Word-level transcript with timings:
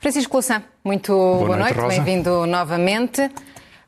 Francisco 0.00 0.32
Louçã, 0.36 0.62
muito 0.82 1.12
boa, 1.12 1.38
boa 1.38 1.56
noite, 1.58 1.76
noite. 1.76 2.00
bem-vindo 2.00 2.46
novamente. 2.46 3.30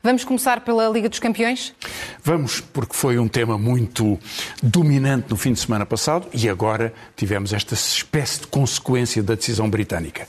Vamos 0.03 0.23
começar 0.23 0.61
pela 0.61 0.89
Liga 0.89 1.07
dos 1.07 1.19
Campeões? 1.19 1.75
Vamos, 2.23 2.59
porque 2.59 2.95
foi 2.95 3.19
um 3.19 3.27
tema 3.27 3.55
muito 3.55 4.17
dominante 4.61 5.27
no 5.29 5.37
fim 5.37 5.53
de 5.53 5.59
semana 5.59 5.85
passado 5.85 6.25
e 6.33 6.49
agora 6.49 6.91
tivemos 7.15 7.53
esta 7.53 7.75
espécie 7.75 8.41
de 8.41 8.47
consequência 8.47 9.21
da 9.21 9.35
decisão 9.35 9.69
britânica. 9.69 10.27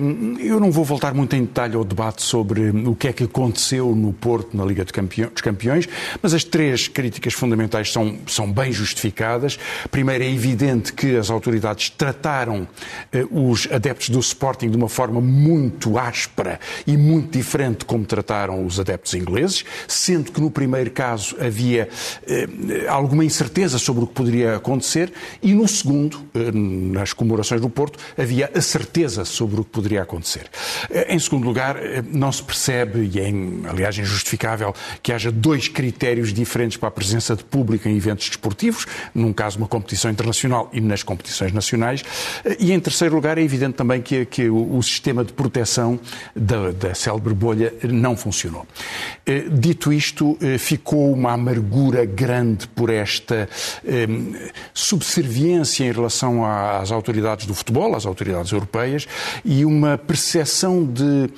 Hum, 0.00 0.36
eu 0.40 0.58
não 0.58 0.72
vou 0.72 0.84
voltar 0.84 1.14
muito 1.14 1.36
em 1.36 1.44
detalhe 1.44 1.76
ao 1.76 1.84
debate 1.84 2.22
sobre 2.22 2.70
o 2.70 2.96
que 2.96 3.06
é 3.06 3.12
que 3.12 3.22
aconteceu 3.22 3.94
no 3.94 4.12
Porto 4.12 4.56
na 4.56 4.64
Liga 4.64 4.84
dos 4.84 5.42
Campeões, 5.42 5.88
mas 6.20 6.34
as 6.34 6.42
três 6.42 6.88
críticas 6.88 7.34
fundamentais 7.34 7.92
são, 7.92 8.18
são 8.26 8.50
bem 8.50 8.72
justificadas. 8.72 9.60
Primeiro, 9.92 10.24
é 10.24 10.28
evidente 10.28 10.92
que 10.92 11.16
as 11.16 11.30
autoridades 11.30 11.88
trataram 11.88 12.66
eh, 13.12 13.24
os 13.30 13.68
adeptos 13.70 14.08
do 14.08 14.18
Sporting 14.18 14.70
de 14.70 14.76
uma 14.76 14.88
forma 14.88 15.20
muito 15.20 15.96
áspera 15.96 16.58
e 16.84 16.96
muito 16.96 17.38
diferente 17.38 17.84
como 17.84 18.04
trataram 18.04 18.66
os 18.66 18.80
adeptos 18.80 18.87
adeptos 18.88 19.14
ingleses, 19.14 19.64
sendo 19.86 20.32
que 20.32 20.40
no 20.40 20.50
primeiro 20.50 20.90
caso 20.90 21.36
havia 21.40 21.88
eh, 22.26 22.48
alguma 22.88 23.24
incerteza 23.24 23.78
sobre 23.78 24.04
o 24.04 24.06
que 24.06 24.14
poderia 24.14 24.56
acontecer, 24.56 25.12
e 25.42 25.52
no 25.52 25.68
segundo, 25.68 26.20
eh, 26.34 26.50
nas 26.52 27.12
comemorações 27.12 27.60
do 27.60 27.68
Porto, 27.68 27.98
havia 28.16 28.50
a 28.54 28.60
certeza 28.60 29.24
sobre 29.24 29.60
o 29.60 29.64
que 29.64 29.70
poderia 29.70 30.02
acontecer. 30.02 30.46
Eh, 30.90 31.14
em 31.14 31.18
segundo 31.18 31.44
lugar, 31.44 31.76
eh, 31.76 32.02
não 32.10 32.32
se 32.32 32.42
percebe, 32.42 33.10
e 33.12 33.20
é, 33.20 33.28
aliás, 33.68 33.98
injustificável, 33.98 34.74
que 35.02 35.12
haja 35.12 35.30
dois 35.30 35.68
critérios 35.68 36.32
diferentes 36.32 36.76
para 36.76 36.88
a 36.88 36.92
presença 36.92 37.36
de 37.36 37.44
público 37.44 37.88
em 37.88 37.96
eventos 37.96 38.28
desportivos, 38.28 38.86
num 39.14 39.32
caso 39.32 39.58
uma 39.58 39.68
competição 39.68 40.10
internacional 40.10 40.70
e 40.72 40.80
nas 40.80 41.02
competições 41.02 41.52
nacionais, 41.52 42.02
eh, 42.44 42.56
e 42.58 42.72
em 42.72 42.80
terceiro 42.80 43.14
lugar, 43.14 43.38
é 43.38 43.42
evidente 43.42 43.74
também 43.74 44.00
que, 44.00 44.24
que 44.24 44.48
o, 44.48 44.76
o 44.76 44.82
sistema 44.82 45.24
de 45.24 45.32
proteção 45.32 46.00
da, 46.34 46.72
da 46.72 46.94
célebre 46.94 47.34
bolha 47.34 47.72
não 47.82 48.16
funcionou. 48.16 48.66
Eh, 49.26 49.46
dito 49.50 49.92
isto, 49.92 50.36
eh, 50.40 50.58
ficou 50.58 51.12
uma 51.12 51.32
amargura 51.32 52.04
grande 52.04 52.66
por 52.68 52.90
esta 52.90 53.48
eh, 53.84 54.06
subserviência 54.72 55.84
em 55.84 55.92
relação 55.92 56.44
às 56.44 56.90
autoridades 56.90 57.46
do 57.46 57.54
futebol, 57.54 57.94
às 57.94 58.06
autoridades 58.06 58.52
europeias, 58.52 59.06
e 59.44 59.64
uma 59.64 59.98
percepção 59.98 60.84
de 60.84 61.30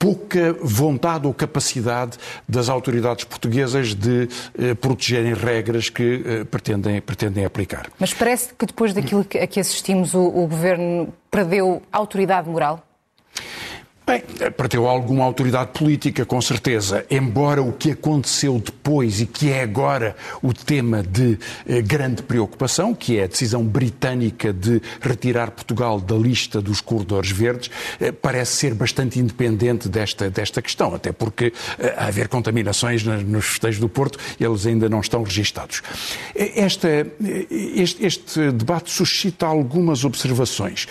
pouca 0.00 0.54
vontade 0.62 1.26
ou 1.26 1.34
capacidade 1.34 2.16
das 2.48 2.70
autoridades 2.70 3.22
portuguesas 3.24 3.94
de 3.94 4.28
eh, 4.58 4.74
protegerem 4.74 5.34
regras 5.34 5.90
que 5.90 6.22
eh, 6.24 6.44
pretendem, 6.44 7.02
pretendem 7.02 7.44
aplicar. 7.44 7.86
Mas 7.98 8.14
parece 8.14 8.54
que 8.54 8.64
depois 8.64 8.94
daquilo 8.94 9.20
a 9.20 9.46
que 9.46 9.60
assistimos, 9.60 10.14
o, 10.14 10.22
o 10.22 10.46
governo 10.46 11.12
perdeu 11.30 11.82
autoridade 11.92 12.48
moral? 12.48 12.82
Bem, 14.10 14.24
perdeu 14.56 14.88
alguma 14.88 15.24
autoridade 15.24 15.70
política, 15.70 16.26
com 16.26 16.40
certeza, 16.40 17.06
embora 17.08 17.62
o 17.62 17.72
que 17.72 17.92
aconteceu 17.92 18.58
depois 18.58 19.20
e 19.20 19.26
que 19.26 19.52
é 19.52 19.62
agora 19.62 20.16
o 20.42 20.52
tema 20.52 21.00
de 21.00 21.38
eh, 21.64 21.80
grande 21.80 22.20
preocupação, 22.20 22.92
que 22.92 23.20
é 23.20 23.22
a 23.22 23.26
decisão 23.28 23.64
britânica 23.64 24.52
de 24.52 24.82
retirar 25.00 25.52
Portugal 25.52 26.00
da 26.00 26.16
lista 26.16 26.60
dos 26.60 26.80
corredores 26.80 27.30
verdes, 27.30 27.70
eh, 28.00 28.10
parece 28.10 28.56
ser 28.56 28.74
bastante 28.74 29.20
independente 29.20 29.88
desta, 29.88 30.28
desta 30.28 30.60
questão, 30.60 30.92
até 30.92 31.12
porque, 31.12 31.52
eh, 31.78 31.94
a 31.96 32.08
haver 32.08 32.26
contaminações 32.26 33.04
nos 33.04 33.46
festejos 33.46 33.78
do 33.78 33.88
Porto, 33.88 34.18
eles 34.40 34.66
ainda 34.66 34.88
não 34.88 34.98
estão 34.98 35.22
registados. 35.22 35.82
Esta, 36.34 37.06
este, 37.76 38.04
este 38.04 38.50
debate 38.50 38.90
suscita 38.90 39.46
algumas 39.46 40.04
observações. 40.04 40.88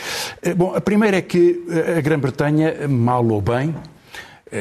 Bom, 0.56 0.73
a 0.73 0.80
primeira 0.80 1.17
é 1.17 1.22
que 1.22 1.60
a 1.98 1.99
Grã-Bretanha 1.99 2.88
mal 3.09 3.25
ou 3.25 3.42
bem, 3.42 3.73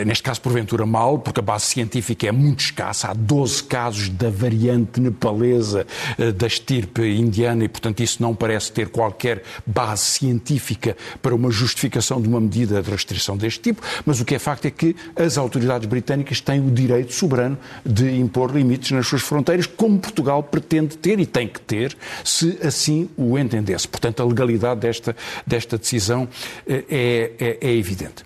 neste 0.05 0.23
caso 0.23 0.41
porventura 0.41 0.85
mal, 0.85 1.19
porque 1.19 1.41
a 1.41 1.43
base 1.43 1.67
científica 1.67 2.27
é 2.27 2.33
muito 2.33 2.61
escassa. 2.61 3.09
Há 3.09 3.15
12 3.15 3.65
casos 3.65 4.09
da 4.09 4.31
variante 4.31 5.01
nepalesa 5.01 5.87
eh, 6.19 6.33
da 6.33 6.47
estirpe 6.47 7.03
indiana 7.03 7.65
e, 7.65 7.69
portanto, 7.69 8.01
isso 8.01 8.23
não 8.23 8.35
parece 8.35 8.73
ter 8.73 8.89
qualquer 8.89 9.43
base 9.67 10.03
científica 10.03 10.97
para 11.23 11.35
uma 11.35 11.51
justificação 11.51 12.21
de 12.21 12.29
uma 12.29 12.41
medida 12.41 12.83
de 12.83 12.91
restrição 12.91 13.37
deste 13.37 13.61
tipo. 13.61 13.83
Mas 14.05 14.21
o 14.21 14.25
que 14.25 14.35
é 14.35 14.39
facto 14.39 14.67
é 14.67 14.71
que 14.71 14.95
as 15.17 15.39
autoridades 15.39 15.89
britânicas 15.89 16.41
têm 16.41 16.61
o 16.61 16.71
direito 16.71 17.13
soberano 17.13 17.59
de 17.85 18.19
impor 18.19 18.55
limites 18.55 18.91
nas 18.91 19.07
suas 19.07 19.23
fronteiras, 19.23 19.67
como 19.67 19.99
Portugal 19.99 20.43
pretende 20.43 20.97
ter 20.97 21.19
e 21.19 21.27
tem 21.27 21.49
que 21.49 21.61
ter, 21.61 21.97
se 22.25 22.59
assim 22.63 23.09
o 23.17 23.39
entendesse. 23.39 23.89
Portanto, 23.89 24.23
a 24.23 24.27
legalidade 24.27 24.81
desta, 24.81 25.17
desta 25.47 25.79
decisão 25.79 26.29
eh, 26.67 26.85
é, 26.89 27.33
é, 27.39 27.59
é 27.61 27.75
evidente. 27.75 28.25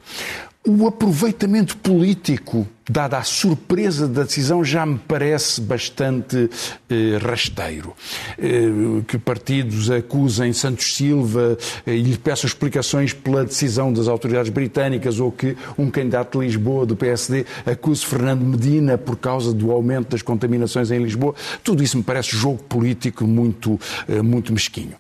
O 0.64 0.86
aproveitamento 0.86 1.76
político, 1.78 2.64
dada 2.88 3.18
a 3.18 3.24
surpresa 3.24 4.06
da 4.06 4.22
decisão, 4.22 4.64
já 4.64 4.86
me 4.86 4.96
parece 4.96 5.60
bastante 5.60 6.48
eh, 6.88 7.18
rasteiro. 7.20 7.92
Eh, 8.38 9.02
que 9.08 9.18
partidos 9.18 9.90
acusem 9.90 10.52
Santos 10.52 10.94
Silva 10.94 11.58
eh, 11.84 11.96
e 11.96 12.02
lhe 12.02 12.16
peçam 12.16 12.46
explicações 12.46 13.12
pela 13.12 13.44
decisão 13.44 13.92
das 13.92 14.06
autoridades 14.06 14.52
britânicas, 14.52 15.18
ou 15.18 15.32
que 15.32 15.56
um 15.76 15.90
candidato 15.90 16.38
de 16.38 16.46
Lisboa, 16.46 16.86
do 16.86 16.94
PSD, 16.94 17.44
acuse 17.66 18.06
Fernando 18.06 18.42
Medina 18.42 18.96
por 18.96 19.16
causa 19.16 19.52
do 19.52 19.72
aumento 19.72 20.10
das 20.10 20.22
contaminações 20.22 20.92
em 20.92 21.02
Lisboa. 21.02 21.34
Tudo 21.64 21.82
isso 21.82 21.96
me 21.96 22.04
parece 22.04 22.36
jogo 22.36 22.62
político 22.62 23.26
muito, 23.26 23.80
eh, 24.06 24.22
muito 24.22 24.52
mesquinho. 24.52 24.94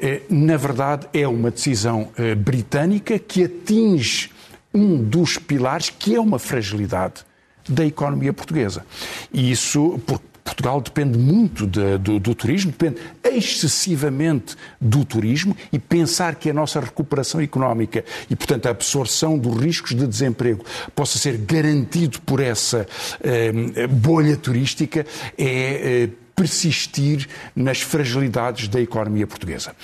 Eh, 0.00 0.22
na 0.30 0.56
verdade, 0.56 1.06
é 1.12 1.28
uma 1.28 1.50
decisão 1.50 2.08
eh, 2.16 2.34
britânica 2.34 3.18
que 3.18 3.44
atinge 3.44 4.30
um 4.74 5.02
dos 5.02 5.38
pilares 5.38 5.90
que 5.90 6.14
é 6.14 6.20
uma 6.20 6.38
fragilidade 6.38 7.24
da 7.68 7.84
economia 7.84 8.32
portuguesa. 8.32 8.84
E 9.32 9.50
isso, 9.50 10.00
porque 10.06 10.32
Portugal 10.44 10.80
depende 10.80 11.18
muito 11.18 11.66
de, 11.66 11.98
do, 11.98 12.18
do, 12.18 12.34
turismo, 12.34 12.72
depende 12.72 13.00
excessivamente 13.22 14.56
do 14.80 15.04
turismo 15.04 15.56
e 15.72 15.78
pensar 15.78 16.34
que 16.34 16.50
a 16.50 16.52
nossa 16.52 16.80
recuperação 16.80 17.40
económica 17.40 18.04
e, 18.28 18.34
portanto, 18.34 18.66
a 18.66 18.70
absorção 18.70 19.38
dos 19.38 19.56
riscos 19.56 19.94
de 19.94 20.06
desemprego 20.06 20.64
possa 20.94 21.18
ser 21.18 21.36
garantido 21.38 22.20
por 22.22 22.40
essa 22.40 22.86
eh, 23.22 23.86
bolha 23.86 24.36
turística 24.36 25.06
é 25.38 26.04
eh, 26.04 26.08
persistir 26.34 27.28
nas 27.54 27.80
fragilidades 27.80 28.68
da 28.68 28.80
economia 28.80 29.26
portuguesa. 29.26 29.74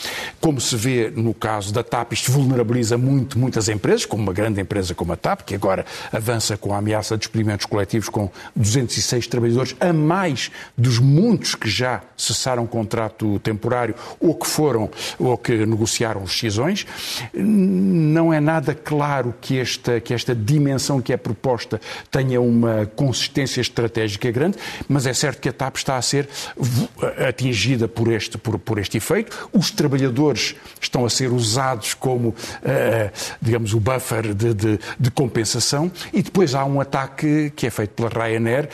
Como 0.41 0.61
se 0.61 0.77
vê 0.77 1.13
no 1.15 1.35
caso 1.35 1.73
da 1.73 1.83
TAP, 1.83 2.13
isto 2.13 2.33
vulnerabiliza 2.33 2.97
muito 2.97 3.39
muitas 3.39 3.69
empresas, 3.69 4.05
como 4.05 4.23
uma 4.23 4.33
grande 4.33 4.61
empresa 4.61 4.95
como 4.95 5.13
a 5.13 5.17
TAP, 5.17 5.43
que 5.43 5.55
agora 5.55 5.85
avança 6.13 6.57
com 6.57 6.73
a 6.73 6.79
ameaça 6.79 7.17
de 7.17 7.21
despedimentos 7.21 7.67
coletivos 7.67 8.09
com 8.09 8.31
206 8.57 9.27
trabalhadores, 9.27 9.77
a 9.81 9.93
mais 9.93 10.51
dos 10.77 10.99
muitos 10.99 11.55
que 11.55 11.69
já 11.69 12.03
cessaram 12.17 12.67
contrato 12.67 13.39
temporário 13.41 13.95
ou 14.21 14.35
que 14.35 14.47
foram 14.47 14.91
ou 15.19 15.37
que 15.37 15.67
negociaram 15.67 16.23
rescisões. 16.23 16.87
Não 17.35 18.33
é 18.33 18.41
nada 18.41 18.75
claro 18.75 19.35
que 19.41 19.59
esta, 19.59 20.01
que 20.01 20.15
esta 20.15 20.35
dimensão 20.35 21.01
que 21.01 21.13
é 21.13 21.17
proposta 21.17 21.81
tenha 22.11 22.41
uma 22.41 22.87
consistência 22.97 23.61
estratégica 23.61 24.31
grande, 24.31 24.59
mas 24.89 25.07
é 25.07 25.13
certo 25.13 25.41
que 25.41 25.49
a 25.49 25.53
TAP 25.53 25.77
está 25.77 25.97
a 25.97 26.03
ser 26.03 26.29
atingida 27.29 27.89
por 27.89 28.13
este, 28.13 28.39
por, 28.39 28.59
por 28.59 28.79
este 28.79 28.97
efeito. 28.97 29.49
Os 29.53 29.71
trabalhadores 29.71 30.55
estão 30.81 31.05
a 31.05 31.11
ser 31.11 31.33
usados 31.33 31.95
como, 31.95 32.29
uh, 32.29 32.35
digamos, 33.41 33.75
o 33.75 33.81
buffer 33.81 34.35
de, 34.35 34.55
de, 34.55 34.79
de, 34.99 35.11
compensação. 35.11 35.91
E 36.13 36.23
depois 36.23 36.55
há 36.55 36.65
um 36.65 36.81
ataque 36.81 37.53
que 37.55 37.67
é 37.67 37.71
feito 37.71 37.91
pela 37.91 38.09
Ryanair. 38.09 38.69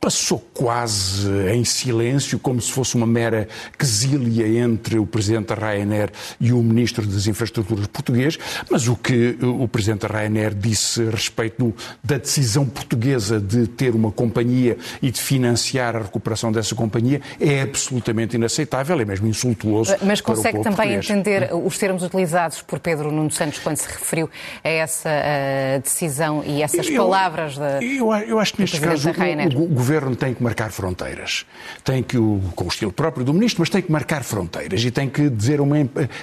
Passou 0.00 0.38
quase 0.54 1.28
em 1.52 1.64
silêncio, 1.64 2.38
como 2.38 2.60
se 2.60 2.70
fosse 2.70 2.94
uma 2.94 3.06
mera 3.06 3.48
quesília 3.76 4.46
entre 4.62 4.96
o 4.96 5.04
presidente 5.04 5.48
da 5.48 5.54
Ryanair 5.56 6.10
e 6.40 6.52
o 6.52 6.62
ministro 6.62 7.04
das 7.04 7.26
Infraestruturas 7.26 7.88
português, 7.88 8.38
mas 8.70 8.86
o 8.86 8.94
que 8.94 9.36
o 9.42 9.66
presidente 9.66 10.06
da 10.06 10.08
Ryanair 10.08 10.54
disse 10.54 11.02
a 11.02 11.10
respeito 11.10 11.74
da 12.02 12.16
decisão 12.16 12.64
portuguesa 12.64 13.40
de 13.40 13.66
ter 13.66 13.92
uma 13.92 14.12
companhia 14.12 14.78
e 15.02 15.10
de 15.10 15.20
financiar 15.20 15.96
a 15.96 16.00
recuperação 16.00 16.52
dessa 16.52 16.76
companhia 16.76 17.20
é 17.40 17.62
absolutamente 17.62 18.36
inaceitável, 18.36 19.00
é 19.00 19.04
mesmo 19.04 19.26
insultuoso. 19.26 19.96
Mas 20.02 20.20
consegue 20.20 20.58
também 20.62 20.76
português. 20.76 21.10
entender 21.10 21.50
os 21.52 21.76
termos 21.76 22.04
utilizados 22.04 22.62
por 22.62 22.78
Pedro 22.78 23.10
Nuno 23.10 23.32
Santos 23.32 23.58
quando 23.58 23.76
se 23.76 23.88
referiu 23.88 24.30
a 24.62 24.68
essa 24.68 25.10
uh, 25.10 25.82
decisão 25.82 26.44
e 26.46 26.62
essas 26.62 26.88
eu, 26.88 27.02
palavras 27.02 27.58
da 27.58 27.82
eu, 27.82 28.14
eu 28.14 28.38
acho 28.38 28.54
que 28.54 28.60
neste 28.60 28.80
caso 28.80 29.08
o, 29.08 29.62
o, 29.62 29.87
governo 29.88 30.14
tem 30.14 30.34
que 30.34 30.42
marcar 30.42 30.70
fronteiras. 30.70 31.46
Tem 31.82 32.02
que, 32.02 32.18
com 32.18 32.64
o 32.64 32.68
estilo 32.68 32.92
próprio 32.92 33.24
do 33.24 33.32
ministro, 33.32 33.62
mas 33.62 33.70
tem 33.70 33.80
que 33.80 33.90
marcar 33.90 34.22
fronteiras 34.22 34.84
e 34.84 34.90
tem 34.90 35.08
que 35.08 35.30
dizer 35.30 35.62
uma. 35.62 35.76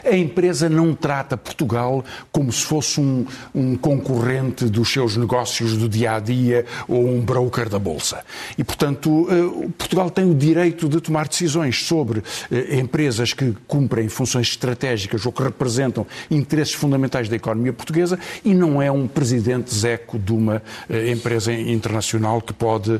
A 0.04 0.16
empresa 0.16 0.70
não 0.70 0.94
trata 0.94 1.36
Portugal 1.36 2.06
como 2.32 2.52
se 2.52 2.64
fosse 2.64 3.02
um, 3.02 3.26
um 3.56 3.76
concorrente 3.76 4.66
dos 4.66 4.94
seus 4.94 5.18
negócios 5.18 5.76
do 5.76 5.90
dia 5.90 6.16
a 6.16 6.20
dia 6.20 6.66
ou 6.88 7.08
um 7.08 7.22
broker 7.22 7.68
da 7.68 7.80
Bolsa. 7.80 8.24
E, 8.56 8.64
portanto, 8.64 9.28
eh, 9.32 9.70
Portugal 9.76 10.12
tem 10.12 10.30
o 10.30 10.36
direito 10.36 10.88
de 10.88 11.02
tomar 11.02 11.28
decisões 11.28 11.84
sobre 11.84 12.22
eh, 12.52 12.80
empresas 12.80 13.34
que 13.34 13.56
cumprem 13.68 14.08
funções 14.10 14.50
estratégicas 14.50 15.26
ou 15.26 15.32
que 15.32 15.42
representam 15.42 16.06
interesses 16.30 16.76
fundamentais 16.76 17.28
da 17.28 17.36
economia 17.36 17.74
portuguesa 17.74 18.20
e 18.44 18.54
não 18.54 18.80
é 18.80 18.92
um 18.92 19.08
presidente 19.08 19.74
zeco 19.74 20.20
de 20.20 20.32
uma 20.32 20.62
eh, 20.88 21.12
empresa 21.12 21.52
internacional 21.52 22.42
que 22.42 22.54
pode 22.54 23.00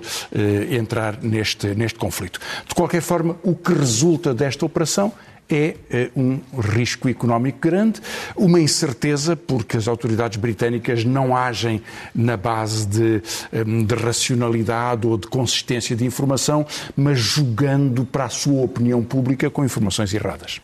entrar 0.56 1.22
neste, 1.22 1.68
neste 1.76 2.00
conflito. 2.00 2.40
De 2.68 2.76
qualquer 2.76 3.02
forma, 3.02 3.38
o 3.44 3.56
que 3.56 3.74
resulta 3.74 4.34
desta 4.34 4.66
operação 4.66 5.14
é 5.50 5.76
eh, 5.90 6.10
um 6.16 6.40
risco 6.60 7.08
económico 7.08 7.60
grande, 7.62 8.02
uma 8.36 8.60
incerteza, 8.60 9.36
porque 9.36 9.78
as 9.78 9.88
autoridades 9.88 10.38
britânicas 10.38 11.04
não 11.04 11.36
agem 11.36 11.82
na 12.14 12.36
base 12.36 12.88
de, 12.88 13.22
eh, 13.52 13.64
de 13.64 13.96
racionalidade 13.96 15.06
ou 15.06 15.18
de 15.18 15.28
consistência 15.28 15.96
de 15.96 16.06
informação, 16.06 16.66
mas 16.96 17.20
jogando 17.20 18.06
para 18.06 18.26
a 18.26 18.30
sua 18.30 18.64
opinião 18.64 19.04
pública 19.04 19.50
com 19.50 19.64
informações 19.64 20.14
erradas. 20.14 20.60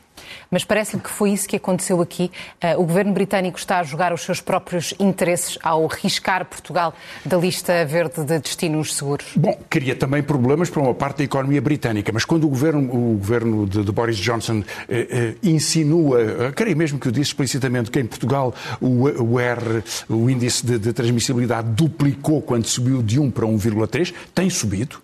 Mas 0.49 0.63
parece-lhe 0.63 1.01
que 1.01 1.09
foi 1.09 1.31
isso 1.31 1.47
que 1.47 1.55
aconteceu 1.55 2.01
aqui. 2.01 2.31
Uh, 2.63 2.81
o 2.81 2.85
governo 2.85 3.13
britânico 3.13 3.57
está 3.57 3.79
a 3.79 3.83
jogar 3.83 4.13
os 4.13 4.21
seus 4.21 4.41
próprios 4.41 4.93
interesses 4.99 5.57
ao 5.63 5.87
riscar 5.87 6.45
Portugal 6.45 6.93
da 7.25 7.37
lista 7.37 7.85
verde 7.85 8.23
de 8.23 8.39
destinos 8.39 8.95
seguros. 8.95 9.27
Bom, 9.35 9.57
cria 9.69 9.95
também 9.95 10.21
problemas 10.21 10.69
para 10.69 10.81
uma 10.81 10.93
parte 10.93 11.17
da 11.17 11.23
economia 11.23 11.61
britânica, 11.61 12.11
mas 12.11 12.25
quando 12.25 12.45
o 12.45 12.49
governo, 12.49 12.81
o 12.93 13.17
governo 13.17 13.65
de, 13.65 13.83
de 13.83 13.91
Boris 13.91 14.17
Johnson 14.17 14.59
uh, 14.59 14.61
uh, 14.61 15.37
insinua, 15.43 16.51
creio 16.55 16.75
mesmo 16.75 16.99
que 16.99 17.07
o 17.07 17.11
disse 17.11 17.29
explicitamente, 17.29 17.89
que 17.89 17.99
em 17.99 18.05
Portugal 18.05 18.53
o, 18.79 19.03
o 19.05 19.39
R, 19.39 19.83
o 20.09 20.29
índice 20.29 20.65
de, 20.65 20.77
de 20.77 20.93
transmissibilidade 20.93 21.69
duplicou 21.69 22.41
quando 22.41 22.65
subiu 22.65 23.01
de 23.01 23.19
1 23.19 23.31
para 23.31 23.45
1,3, 23.45 24.13
tem 24.33 24.49
subido. 24.49 25.01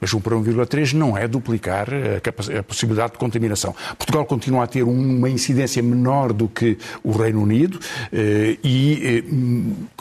Mas 0.00 0.12
1 0.14 0.20
para 0.20 0.36
1,3 0.36 0.92
não 0.92 1.16
é 1.16 1.28
duplicar 1.28 1.88
a, 1.92 2.58
a, 2.58 2.62
possibilidade 2.62 3.12
de 3.12 3.18
contaminação. 3.18 3.74
Portugal 3.98 4.24
continua 4.24 4.64
a 4.64 4.66
ter 4.66 4.82
uma 4.82 5.28
incidência 5.28 5.82
menor 5.82 6.32
do 6.32 6.48
que 6.48 6.78
o 7.02 7.12
Reino 7.12 7.42
Unido 7.42 7.78
eh, 8.12 8.56
e 8.64 9.24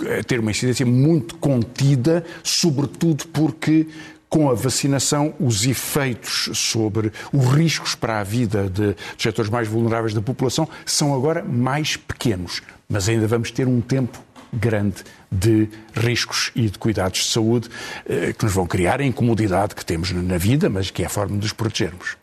eh, 0.06 0.24
ter 0.24 0.40
uma 0.40 0.52
incidência 0.52 0.86
muito 0.86 1.36
contida, 1.36 2.24
sobretudo 2.44 3.28
porque 3.28 3.88
com 4.30 4.50
a 4.50 4.54
vacinação, 4.54 5.34
os 5.40 5.66
efeitos 5.66 6.52
sobre 6.54 7.12
os 7.34 7.48
riscos 7.48 7.96
para 7.96 8.20
a 8.20 8.24
vida 8.24 8.70
de, 8.70 8.94
de 8.94 8.96
setores 9.18 9.50
mais 9.50 9.68
vulneráveis 9.68 10.14
da 10.14 10.22
população 10.22 10.70
são 10.86 11.16
agora 11.16 11.44
mais 11.44 11.98
pequenos. 11.98 12.62
Mas 12.88 13.10
ainda 13.10 13.28
vamos 13.28 13.50
ter 13.50 13.68
um 13.68 13.82
tempo 13.82 14.20
grande 14.52 15.04
de 15.32 15.70
riscos 15.94 16.52
e 16.56 16.70
de 16.70 16.78
cuidados 16.78 17.20
de 17.20 17.28
saúde 17.28 17.70
eh, 18.08 18.34
que 18.34 18.44
nos 18.44 18.54
vão 18.54 18.66
criar 18.66 19.00
a 19.00 19.06
incomodidade 19.06 19.76
que 19.76 19.86
temos 19.86 20.12
na 20.12 20.38
vida, 20.38 20.70
mas 20.70 20.90
que 20.90 21.04
é 21.04 21.06
a 21.06 21.10
forma 21.10 21.36
de 21.36 21.44
nos 21.44 21.54
protegermos. 21.54 22.18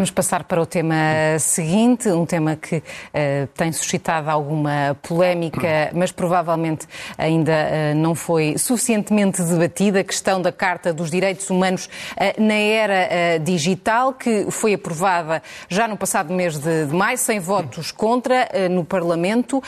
Vamos 0.00 0.12
passar 0.12 0.44
para 0.44 0.62
o 0.62 0.64
tema 0.64 0.94
seguinte, 1.38 2.08
um 2.08 2.24
tema 2.24 2.56
que 2.56 2.76
uh, 2.76 2.82
tem 3.54 3.70
suscitado 3.70 4.30
alguma 4.30 4.96
polémica, 5.02 5.90
mas 5.92 6.10
provavelmente 6.10 6.86
ainda 7.18 7.52
uh, 7.52 7.94
não 7.96 8.14
foi 8.14 8.56
suficientemente 8.56 9.42
debatida, 9.42 10.00
a 10.00 10.04
questão 10.04 10.40
da 10.40 10.50
Carta 10.50 10.90
dos 10.90 11.10
Direitos 11.10 11.50
Humanos 11.50 11.84
uh, 11.86 12.42
na 12.42 12.54
era 12.54 13.38
digital, 13.40 14.14
que 14.14 14.50
foi 14.50 14.72
aprovada 14.72 15.42
já 15.68 15.86
no 15.86 15.98
passado 15.98 16.32
mês 16.32 16.56
de, 16.56 16.86
de 16.86 16.94
maio, 16.94 17.18
sem 17.18 17.38
votos 17.38 17.92
contra 17.92 18.48
no 18.70 18.86
Parlamento. 18.86 19.62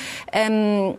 Um, 0.50 0.96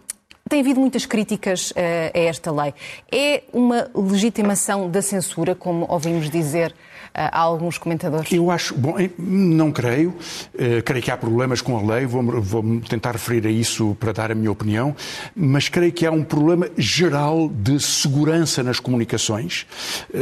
tem 0.54 0.60
havido 0.60 0.80
muitas 0.80 1.08
críticas 1.08 1.72
uh, 1.72 1.76
a 2.14 2.20
esta 2.20 2.52
lei. 2.52 2.76
É 3.12 3.42
uma 3.52 3.90
legitimação 3.96 4.88
da 4.88 5.02
censura, 5.02 5.56
como 5.56 5.88
ouvimos 5.90 6.30
dizer 6.30 6.70
uh, 6.70 6.74
a 7.14 7.40
alguns 7.40 7.80
comentadores? 7.80 8.32
Eu 8.32 8.52
acho, 8.52 8.76
bom, 8.76 8.94
não 9.18 9.72
creio. 9.72 10.10
Uh, 10.54 10.84
creio 10.86 11.02
que 11.02 11.10
há 11.10 11.18
problemas 11.18 11.60
com 11.60 11.76
a 11.76 11.96
lei, 11.96 12.06
vou, 12.06 12.22
vou 12.40 12.64
tentar 12.82 13.14
referir 13.14 13.48
a 13.48 13.50
isso 13.50 13.98
para 14.00 14.12
dar 14.12 14.32
a 14.32 14.36
minha 14.36 14.52
opinião, 14.52 14.96
mas 15.36 15.70
creio 15.70 15.92
que 15.92 16.06
há 16.06 16.12
um 16.12 16.24
problema 16.24 16.70
geral 16.78 17.50
de 17.50 17.80
segurança 17.80 18.62
nas 18.62 18.80
comunicações. 18.80 19.66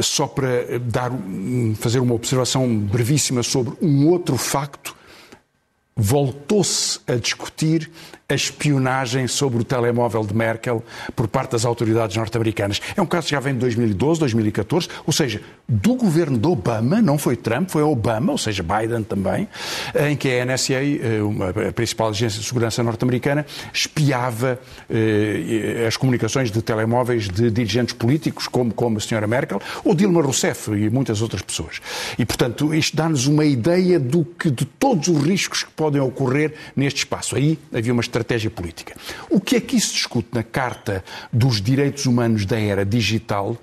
Só 0.02 0.28
para 0.28 0.80
dar, 0.80 1.12
fazer 1.76 2.00
uma 2.00 2.14
observação 2.14 2.74
brevíssima 2.74 3.44
sobre 3.44 3.74
um 3.82 4.08
outro 4.08 4.38
facto 4.38 4.96
voltou-se 6.02 7.00
a 7.06 7.16
discutir 7.16 7.92
a 8.32 8.34
espionagem 8.34 9.28
sobre 9.28 9.62
o 9.62 9.64
telemóvel 9.64 10.26
de 10.26 10.34
Merkel 10.34 10.84
por 11.16 11.28
parte 11.28 11.52
das 11.52 11.66
autoridades 11.66 12.16
norte-americanas. 12.16 12.82
É 12.96 13.02
um 13.02 13.06
caso 13.06 13.28
que 13.28 13.32
já 13.32 13.40
vem 13.40 13.54
de 13.54 13.60
2012, 13.60 14.20
2014, 14.22 14.88
ou 15.06 15.12
seja, 15.12 15.42
do 15.68 15.96
governo 15.96 16.38
de 16.38 16.48
Obama, 16.48 17.02
não 17.02 17.18
foi 17.18 17.36
Trump, 17.36 17.70
foi 17.70 17.84
Obama, 17.84 18.32
ou 18.32 18.38
seja, 18.38 18.64
Biden 18.64 19.04
também, 19.04 19.48
em 20.08 20.16
que 20.16 20.30
a 20.30 20.46
NSA, 20.46 20.76
eh, 20.76 21.68
a 21.68 21.72
principal 21.74 22.10
agência 22.10 22.40
de 22.40 22.46
segurança 22.46 22.82
norte-americana, 22.82 23.46
espiava 23.74 24.60
eh, 24.90 25.86
as 25.88 25.98
comunicações 25.98 26.50
de 26.52 26.62
telemóveis 26.62 27.28
de 27.28 27.52
dirigentes 27.52 27.94
políticos, 27.94 28.48
como, 28.48 28.74
como 28.74 28.98
a 28.98 29.02
senhora 29.02 29.28
Merkel, 29.28 29.62
ou 29.84 29.94
Dilma 29.94 30.22
Rousseff 30.22 30.72
e 30.72 30.90
muitas 30.90 31.22
outras 31.22 31.42
pessoas. 31.42 31.82
E, 32.18 32.26
portanto, 32.26 32.74
isto 32.74 32.96
dá-nos 32.96 33.28
uma 33.28 33.44
ideia 33.44 34.00
do 34.00 34.24
que, 34.24 34.50
de 34.50 34.64
todos 34.66 35.10
os 35.10 35.22
riscos 35.22 35.64
que 35.64 35.72
podem 35.92 36.02
ocorrer 36.02 36.54
neste 36.74 37.00
espaço. 37.00 37.36
Aí 37.36 37.60
havia 37.74 37.92
uma 37.92 38.02
estratégia 38.02 38.50
política. 38.50 38.96
O 39.30 39.42
que 39.42 39.58
é 39.58 39.60
que 39.60 39.76
isso 39.76 39.94
discute 39.94 40.30
na 40.32 40.42
Carta 40.42 41.04
dos 41.32 41.62
Direitos 41.62 42.06
Humanos 42.06 42.46
da 42.46 42.58
Era 42.58 42.86
Digital 42.86 43.58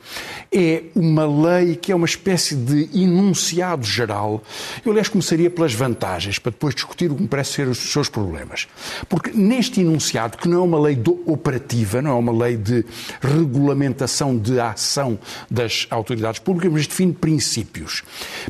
é 0.53 0.83
uma 0.95 1.27
lei 1.27 1.75
que 1.77 1.91
é 1.91 1.95
uma 1.95 2.07
espécie 2.07 2.55
de 2.55 2.91
enunciado 2.95 3.85
geral. 3.85 4.43
Eu, 4.85 4.93
aliás, 4.93 5.09
começaria 5.09 5.49
pelas 5.49 5.73
vantagens, 5.73 6.39
para 6.39 6.53
depois 6.53 6.75
discutir 6.75 7.11
o 7.11 7.15
que 7.15 7.23
me 7.23 7.29
parece 7.29 7.53
ser 7.53 7.69
os 7.69 7.79
seus 7.79 8.11
problemas. 8.11 8.69
Porque 9.09 9.31
neste 9.31 9.81
enunciado, 9.81 10.37
que 10.37 10.49
não 10.49 10.59
é 10.59 10.65
uma 10.65 10.79
lei 10.79 10.99
operativa, 11.25 12.03
não 12.03 12.11
é 12.11 12.15
uma 12.15 12.33
lei 12.33 12.57
de 12.57 12.85
regulamentação 13.23 14.37
de 14.37 14.61
ação 14.61 15.19
das 15.51 15.87
autoridades 15.91 16.41
públicas, 16.41 16.71
mas 16.71 16.87
define 16.87 17.13
princípios. 17.13 18.03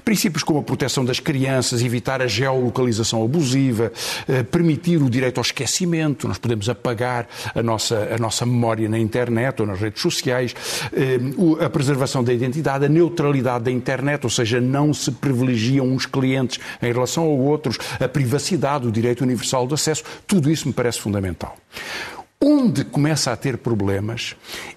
Princípios 0.05 0.43
como 0.43 0.59
a 0.59 0.63
proteção 0.63 1.05
das 1.05 1.21
crianças, 1.21 1.83
evitar 1.83 2.21
a 2.21 2.27
geolocalização 2.27 3.23
abusiva, 3.23 3.58
eh, 4.29 4.43
permitir 4.45 5.03
o 5.03 5.11
direito 5.11 5.39
ao 5.39 5.43
esquecimento 5.43 6.29
nós 6.29 6.39
podemos 6.39 6.69
apagar 6.69 7.27
a 7.55 7.63
nossa, 7.63 8.09
a 8.15 8.19
nossa 8.19 8.45
memória 8.47 8.89
na 8.89 8.99
internet 8.99 9.61
ou 9.61 9.67
nas 9.67 9.81
redes 9.81 10.01
sociais, 10.01 10.55
eh, 10.93 11.19
a 11.65 11.71
preservação 11.71 12.23
da 12.23 12.33
identidade, 12.33 12.85
a 12.85 12.89
neutralidade 12.89 13.65
da 13.65 13.71
internet, 13.71 14.25
ou 14.25 14.31
seja, 14.31 14.61
não 14.61 14.93
se 14.93 15.11
privilegiam 15.13 15.87
uns 15.87 16.07
clientes 16.07 16.59
em 16.83 16.93
relação 16.93 17.25
a 17.25 17.27
outros, 17.27 17.79
a 18.01 18.09
privacidade, 18.09 18.87
o 18.87 18.93
direito 18.93 19.23
universal 19.23 19.67
de 19.67 19.75
acesso, 19.75 20.03
tudo 20.27 20.51
isso 20.51 20.67
me 20.67 20.75
parece 20.75 21.01
fundamental. 21.01 21.57
Onde 22.41 22.85
começa 22.85 23.33
a 23.33 23.37
ter 23.37 23.59
problemas 23.59 24.37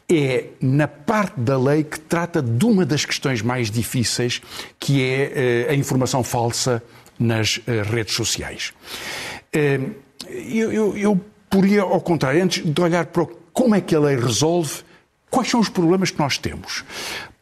é 0.09 0.45
na 0.59 0.87
parte 0.87 1.39
da 1.39 1.59
lei 1.59 1.83
que 1.83 1.99
trata 1.99 2.41
de 2.41 2.65
uma 2.65 2.83
das 2.83 3.05
questões 3.05 3.43
mais 3.43 3.69
difíceis, 3.69 4.41
que 4.79 5.03
é 5.03 5.67
eh, 5.67 5.71
a 5.71 5.75
informação 5.75 6.23
falsa 6.23 6.81
nas 7.19 7.59
eh, 7.67 7.83
redes 7.83 8.15
sociais 8.15 8.73
eu, 10.29 10.71
eu, 10.71 10.97
eu 10.97 11.21
poria, 11.49 11.81
ao 11.81 12.01
contrário, 12.01 12.43
antes 12.43 12.63
de 12.63 12.81
olhar 12.81 13.05
para 13.07 13.27
como 13.53 13.75
é 13.75 13.81
que 13.81 13.95
a 13.95 13.99
lei 13.99 14.15
resolve, 14.15 14.81
quais 15.29 15.49
são 15.49 15.59
os 15.59 15.69
problemas 15.69 16.11
que 16.11 16.19
nós 16.19 16.37
temos. 16.37 16.83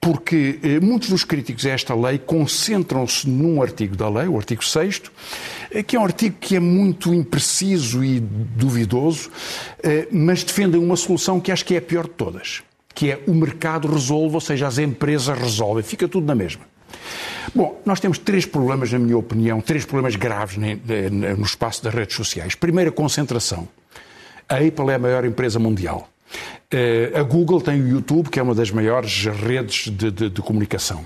Porque 0.01 0.59
eh, 0.63 0.79
muitos 0.79 1.09
dos 1.09 1.23
críticos 1.25 1.65
a 1.65 1.71
esta 1.71 1.93
lei 1.93 2.17
concentram-se 2.17 3.29
num 3.29 3.61
artigo 3.61 3.95
da 3.95 4.09
lei, 4.09 4.27
o 4.27 4.37
artigo 4.37 4.63
6, 4.63 5.01
eh, 5.71 5.83
que 5.83 5.95
é 5.95 5.99
um 5.99 6.05
artigo 6.05 6.37
que 6.39 6.55
é 6.55 6.59
muito 6.59 7.13
impreciso 7.13 8.03
e 8.03 8.19
duvidoso, 8.19 9.29
eh, 9.83 10.07
mas 10.09 10.43
defendem 10.43 10.81
uma 10.81 10.95
solução 10.95 11.39
que 11.39 11.51
acho 11.51 11.65
que 11.65 11.75
é 11.75 11.79
a 11.79 11.81
pior 11.81 12.05
de 12.05 12.13
todas, 12.13 12.63
que 12.95 13.11
é 13.11 13.21
o 13.27 13.33
mercado 13.33 13.91
resolve, 13.91 14.35
ou 14.35 14.41
seja, 14.41 14.67
as 14.67 14.77
empresas 14.77 15.37
resolvem, 15.37 15.83
fica 15.83 16.07
tudo 16.07 16.25
na 16.25 16.33
mesma. 16.33 16.61
Bom, 17.53 17.81
nós 17.85 17.99
temos 17.99 18.17
três 18.17 18.45
problemas, 18.45 18.91
na 18.91 18.99
minha 18.99 19.17
opinião, 19.17 19.61
três 19.61 19.85
problemas 19.85 20.15
graves 20.15 20.57
no 20.57 21.43
espaço 21.43 21.83
das 21.83 21.93
redes 21.93 22.15
sociais. 22.15 22.55
Primeiro, 22.55 22.89
a 22.91 22.93
concentração. 22.93 23.67
A 24.47 24.55
Apple 24.55 24.89
é 24.89 24.95
a 24.95 24.99
maior 24.99 25.25
empresa 25.25 25.59
mundial. 25.59 26.09
Eh, 26.71 27.11
a 27.15 27.23
Google 27.23 27.59
tem 27.61 27.81
o 27.81 27.87
YouTube, 27.87 28.29
que 28.29 28.39
é 28.39 28.43
uma 28.43 28.53
das 28.53 28.69
maiores 28.69 29.25
redes 29.25 29.91
de, 29.91 30.11
de, 30.11 30.29
de 30.29 30.41
comunicação. 30.41 31.03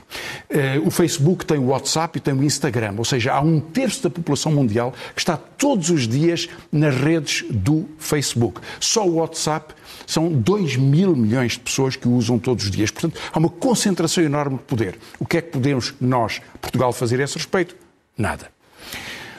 Eh, 0.49 0.77
o 0.83 0.91
Facebook 0.91 1.45
tem 1.45 1.57
o 1.57 1.67
WhatsApp 1.67 2.17
e 2.17 2.21
tem 2.21 2.33
o 2.33 2.43
Instagram. 2.43 2.95
Ou 2.97 3.05
seja, 3.05 3.33
há 3.33 3.39
um 3.39 3.61
terço 3.61 4.03
da 4.03 4.09
população 4.09 4.51
mundial 4.51 4.93
que 5.15 5.21
está 5.21 5.37
todos 5.37 5.89
os 5.89 6.05
dias 6.05 6.49
nas 6.69 6.93
redes 6.95 7.45
do 7.49 7.85
Facebook. 7.97 8.59
Só 8.79 9.07
o 9.07 9.15
WhatsApp 9.15 9.73
são 10.05 10.29
2 10.29 10.75
mil 10.75 11.15
milhões 11.15 11.53
de 11.53 11.59
pessoas 11.59 11.95
que 11.95 12.09
o 12.09 12.11
usam 12.11 12.37
todos 12.37 12.65
os 12.65 12.71
dias. 12.71 12.91
Portanto, 12.91 13.19
há 13.31 13.39
uma 13.39 13.49
concentração 13.49 14.21
enorme 14.21 14.57
de 14.57 14.63
poder. 14.63 14.99
O 15.17 15.25
que 15.25 15.37
é 15.37 15.41
que 15.41 15.51
podemos 15.51 15.93
nós, 16.01 16.41
Portugal, 16.59 16.91
fazer 16.91 17.21
a 17.21 17.23
esse 17.23 17.37
respeito? 17.37 17.73
Nada. 18.17 18.51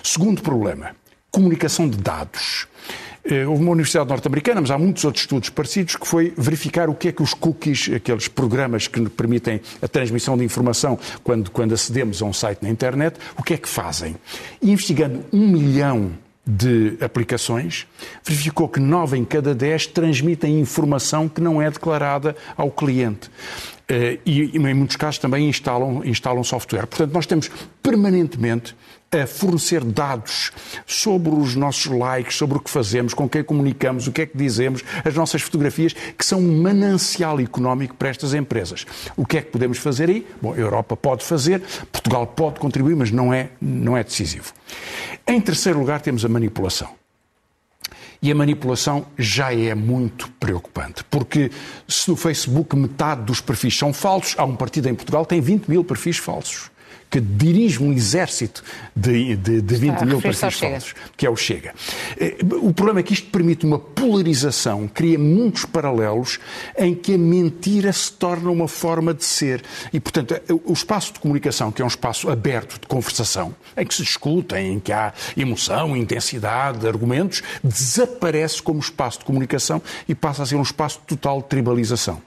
Segundo 0.03 0.41
problema, 0.41 0.97
comunicação 1.31 1.88
de 1.88 1.99
dados. 1.99 2.67
Eh, 3.25 3.47
houve 3.47 3.62
uma 3.62 3.73
universidade 3.73 4.09
norte-americana, 4.09 4.61
mas 4.61 4.71
há 4.71 4.76
muitos 4.76 5.04
outros 5.04 5.23
estudos 5.23 5.49
parecidos, 5.49 5.97
que 5.97 6.07
foi 6.07 6.35
verificar 6.37 6.90
o 6.90 6.95
que 6.95 7.09
é 7.09 7.12
que 7.12 7.23
os 7.23 7.33
cookies, 7.33 7.90
aqueles 7.95 8.28
programas 8.28 8.87
que 8.87 9.09
permitem 9.09 9.61
a 9.81 9.88
transmissão 9.88 10.37
de 10.37 10.45
informação 10.45 10.99
quando, 11.23 11.50
quando 11.50 11.73
acedemos 11.73 12.21
a 12.21 12.26
um 12.26 12.33
site 12.33 12.62
na 12.62 12.69
internet, 12.69 13.16
o 13.38 13.43
que 13.43 13.54
é 13.54 13.57
que 13.57 13.69
fazem. 13.69 14.16
E 14.61 14.71
investigando 14.71 15.25
um 15.33 15.49
milhão 15.49 16.12
de 16.47 16.99
aplicações, 17.00 17.87
verificou 18.23 18.69
que 18.69 18.78
nove 18.78 19.16
em 19.16 19.25
cada 19.25 19.54
dez 19.54 19.87
transmitem 19.87 20.61
informação 20.61 21.26
que 21.26 21.40
não 21.40 21.62
é 21.62 21.71
declarada 21.71 22.37
ao 22.54 22.71
cliente. 22.71 23.31
Eh, 23.88 24.19
e, 24.26 24.57
em 24.57 24.75
muitos 24.75 24.97
casos, 24.97 25.19
também 25.19 25.49
instalam, 25.49 26.02
instalam 26.04 26.45
software. 26.45 26.87
Portanto, 26.87 27.12
nós 27.12 27.26
temos 27.26 27.50
permanentemente 27.83 28.76
a 29.14 29.26
fornecer 29.26 29.85
dados 29.85 30.50
sobre 30.87 31.35
os 31.35 31.54
nossos 31.54 31.87
likes, 31.87 32.37
sobre 32.37 32.59
o 32.59 32.61
que 32.61 32.71
fazemos, 32.71 33.14
com 33.14 33.28
quem 33.28 33.44
comunicamos, 33.44 34.09
o 34.09 34.12
que 34.12 34.23
é 34.23 34.26
que 34.26 34.37
dizemos, 34.37 34.83
as 35.04 35.14
nossas 35.14 35.42
fotografias, 35.42 35.92
que 35.92 36.25
são 36.25 36.40
um 36.40 36.62
manancial 36.62 37.40
económico 37.40 37.94
para 37.94 38.09
estas 38.09 38.35
empresas. 38.35 38.85
O 39.16 39.25
que 39.25 39.38
é 39.38 39.42
que 39.42 39.50
podemos 39.50 39.78
fazer 39.78 40.09
aí? 40.09 40.26
Bom, 40.42 40.52
a 40.52 40.56
Europa 40.56 40.97
pode 40.97 41.25
fazer, 41.25 41.62
Portugal 41.92 42.26
pode 42.26 42.59
contribuir, 42.59 42.97
mas 42.97 43.11
não 43.11 43.33
é, 43.33 43.50
não 43.61 43.97
é 43.97 44.02
decisivo. 44.02 44.52
Em 45.26 45.40
terceiro 45.40 45.78
lugar, 45.78 46.00
temos 46.00 46.25
a 46.25 46.28
manipulação. 46.28 46.88
E 48.21 48.33
a 48.33 48.35
manipulação 48.35 49.06
já 49.18 49.52
é 49.52 49.75
muito 49.75 50.30
preocupante, 50.40 51.04
porque 51.11 51.50
se 51.87 52.09
no 52.09 52.16
Facebook 52.16 52.75
metade 52.75 53.23
dos 53.23 53.38
perfis 53.38 53.76
são 53.76 53.92
falsos, 53.92 54.35
há 54.38 54.44
um 54.44 54.56
partido 54.56 54.88
em 54.88 54.94
Portugal 54.94 55.25
que 55.25 55.30
tem 55.30 55.42
20 55.42 55.68
mil 55.68 55.85
perfis 55.85 56.16
falsos 56.16 56.71
que 57.14 57.21
dirige 57.21 57.80
um 57.80 57.92
exército 57.92 58.64
de, 58.94 59.37
de, 59.37 59.62
de 59.62 59.75
20 59.76 60.00
mil 60.00 60.21
partidos 60.21 60.59
falsos, 60.59 60.94
que 61.16 61.25
é 61.25 61.30
o 61.30 61.37
Chega. 61.37 61.73
Eh, 62.18 62.38
o 62.61 62.75
problema 62.75 62.99
é 62.99 63.02
que 63.04 63.12
isto 63.12 63.30
permite 63.30 63.64
uma 63.64 63.78
polarização, 63.78 64.88
cria 64.92 65.16
muitos 65.16 65.64
paralelos 65.64 66.40
em 66.76 66.92
que 66.92 67.14
a 67.14 67.18
mentira 67.18 67.92
se 67.92 68.11
torna 68.11 68.50
uma 68.50 68.66
forma 68.66 69.14
de 69.14 69.25
ser. 69.25 69.62
E, 69.92 70.00
portanto, 70.00 70.35
eh, 70.35 70.42
o 70.64 70.73
espaço 70.73 71.12
de 71.12 71.21
comunicação, 71.21 71.71
que 71.71 71.83
é 71.83 71.85
um 71.85 71.88
espaço 71.88 72.28
aberto 72.28 72.80
de 72.80 72.87
conversação, 72.88 73.54
em 73.76 73.87
que 73.87 73.94
se 73.94 74.02
discutem, 74.02 74.73
em 74.73 74.80
que 74.80 74.90
há 74.90 75.12
emoção, 75.37 75.97
intensidade, 75.97 76.85
argumentos, 76.85 77.44
desaparece 77.62 78.61
como 78.61 78.80
espaço 78.80 79.21
de 79.21 79.25
comunicação 79.25 79.80
e 80.09 80.16
passa 80.16 80.42
a 80.42 80.47
ser 80.47 80.56
um 80.56 80.62
espaço 80.62 80.99
de 80.99 81.06
total 81.06 81.40
tribalização. 81.42 82.21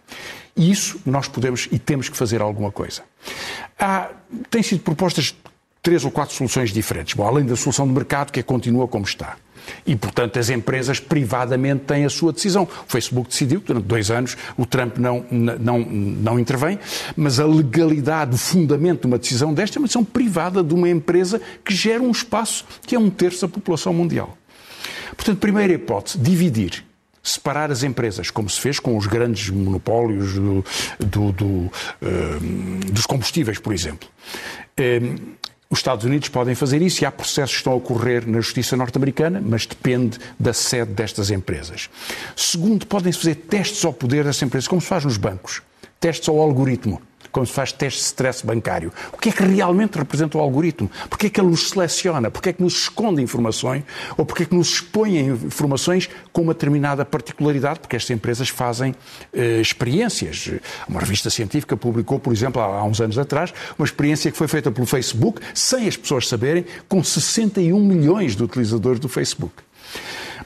E 0.56 0.72
isso 0.72 0.98
nós 1.06 1.28
podemos 1.28 1.68
e 1.74 1.78
temos 1.78 2.08
que 2.08 2.16
fazer 2.16 2.42
alguma 2.42 2.72
coisa. 2.72 3.04
Há, 3.80 4.10
têm 4.50 4.64
sido 4.64 4.82
propostas 4.82 5.36
três 5.82 6.04
ou 6.04 6.12
quatro 6.12 6.36
soluções 6.36 6.72
diferentes. 6.72 7.14
Bom, 7.14 7.26
além 7.26 7.46
da 7.46 7.56
solução 7.56 7.88
de 7.88 7.94
mercado, 7.94 8.32
que 8.32 8.40
é 8.40 8.44
continua 8.44 8.88
como 8.88 9.06
está. 9.06 9.38
E, 9.86 9.96
portanto, 9.96 10.40
as 10.40 10.50
empresas 10.50 11.00
privadamente 11.00 11.86
têm 11.86 12.06
a 12.06 12.10
sua 12.10 12.32
decisão. 12.32 12.64
O 12.64 12.92
Facebook 12.92 13.30
decidiu 13.30 13.62
que 13.62 13.68
durante 13.68 13.86
dois 13.86 14.10
anos 14.12 14.38
o 14.58 14.66
Trump 14.66 14.98
não, 14.98 15.26
não, 15.32 15.80
não 15.80 16.40
intervém, 16.40 16.80
mas 17.16 17.40
a 17.40 17.46
legalidade, 17.46 18.36
o 18.36 18.38
fundamento 18.38 19.02
de 19.02 19.08
uma 19.08 19.18
decisão 19.18 19.54
desta 19.54 19.78
é 19.78 19.80
uma 19.80 19.88
decisão 19.88 20.04
privada 20.04 20.64
de 20.64 20.74
uma 20.74 20.90
empresa 20.90 21.42
que 21.64 21.74
gera 21.74 22.02
um 22.02 22.12
espaço 22.12 22.66
que 22.86 22.96
é 22.96 23.00
um 23.00 23.10
terço 23.10 23.42
da 23.42 23.48
população 23.48 23.94
mundial. 23.94 24.38
Portanto, 25.16 25.40
primeira 25.40 25.74
hipótese, 25.74 26.18
dividir 26.18 26.87
separar 27.30 27.72
as 27.72 27.84
empresas, 27.84 28.32
como 28.32 28.50
se 28.50 28.60
fez 28.60 28.80
com 28.80 28.98
os 28.98 29.08
grandes 29.08 29.50
monopólios 29.50 30.34
do, 30.34 30.66
do, 31.00 31.32
do, 31.32 31.46
uh, 31.46 31.72
dos 32.92 33.06
combustíveis, 33.06 33.60
por 33.60 33.74
exemplo. 33.74 34.08
Uh, 34.80 35.38
os 35.70 35.80
Estados 35.80 36.06
Unidos 36.06 36.30
podem 36.30 36.56
fazer 36.56 36.82
isso 36.82 37.04
e 37.04 37.06
há 37.06 37.12
processos 37.12 37.52
que 37.52 37.58
estão 37.58 37.74
a 37.74 37.76
ocorrer 37.76 38.26
na 38.26 38.40
justiça 38.40 38.78
norte-americana, 38.78 39.44
mas 39.46 39.66
depende 39.66 40.18
da 40.40 40.54
sede 40.54 40.94
destas 40.94 41.30
empresas. 41.30 41.90
Segundo, 42.36 42.88
podem-se 42.88 43.20
fazer 43.20 43.36
testes 43.36 43.84
ao 43.84 43.92
poder 43.92 44.24
dessas 44.24 44.42
empresas, 44.44 44.68
como 44.68 44.80
se 44.80 44.88
faz 44.88 45.04
nos 45.04 45.18
bancos. 45.18 45.62
Testes 46.00 46.30
ao 46.30 46.40
algoritmo 46.40 47.02
quando 47.38 47.46
se 47.46 47.54
faz 47.54 47.72
teste 47.72 48.00
de 48.00 48.06
stress 48.08 48.44
bancário. 48.44 48.92
O 49.14 49.18
que 49.20 49.30
é 49.30 49.32
que 49.32 49.44
realmente 49.44 49.96
representa 49.96 50.40
o 50.40 50.42
algoritmo? 50.42 50.90
Porquê 51.08 51.28
é 51.28 51.30
que 51.30 51.40
ele 51.40 51.52
nos 51.52 51.70
seleciona? 51.70 52.32
Porquê 52.32 52.50
é 52.50 52.54
que 52.54 52.64
nos 52.64 52.74
esconde 52.82 53.22
informações? 53.22 53.84
Ou 54.18 54.26
porquê 54.26 54.42
é 54.42 54.46
que 54.48 54.56
nos 54.56 54.70
expõe 54.70 55.20
informações 55.20 56.10
com 56.34 56.42
uma 56.42 56.56
determinada 56.56 57.06
particularidade? 57.06 57.80
Porque 57.80 57.96
estas 57.96 58.10
empresas 58.10 58.50
fazem 58.50 58.96
eh, 59.32 59.62
experiências. 59.62 60.50
Uma 60.90 61.00
revista 61.00 61.30
científica 61.30 61.78
publicou, 61.78 62.20
por 62.20 62.34
exemplo, 62.34 62.60
há, 62.60 62.66
há 62.66 62.84
uns 62.84 63.00
anos 63.00 63.20
atrás, 63.20 63.54
uma 63.78 63.86
experiência 63.86 64.32
que 64.32 64.38
foi 64.38 64.48
feita 64.48 64.72
pelo 64.72 64.88
Facebook, 64.88 65.40
sem 65.54 65.88
as 65.88 65.96
pessoas 65.96 66.28
saberem, 66.28 66.66
com 66.90 67.04
61 67.04 67.80
milhões 67.80 68.36
de 68.36 68.44
utilizadores 68.44 69.00
do 69.00 69.08
Facebook. 69.08 69.54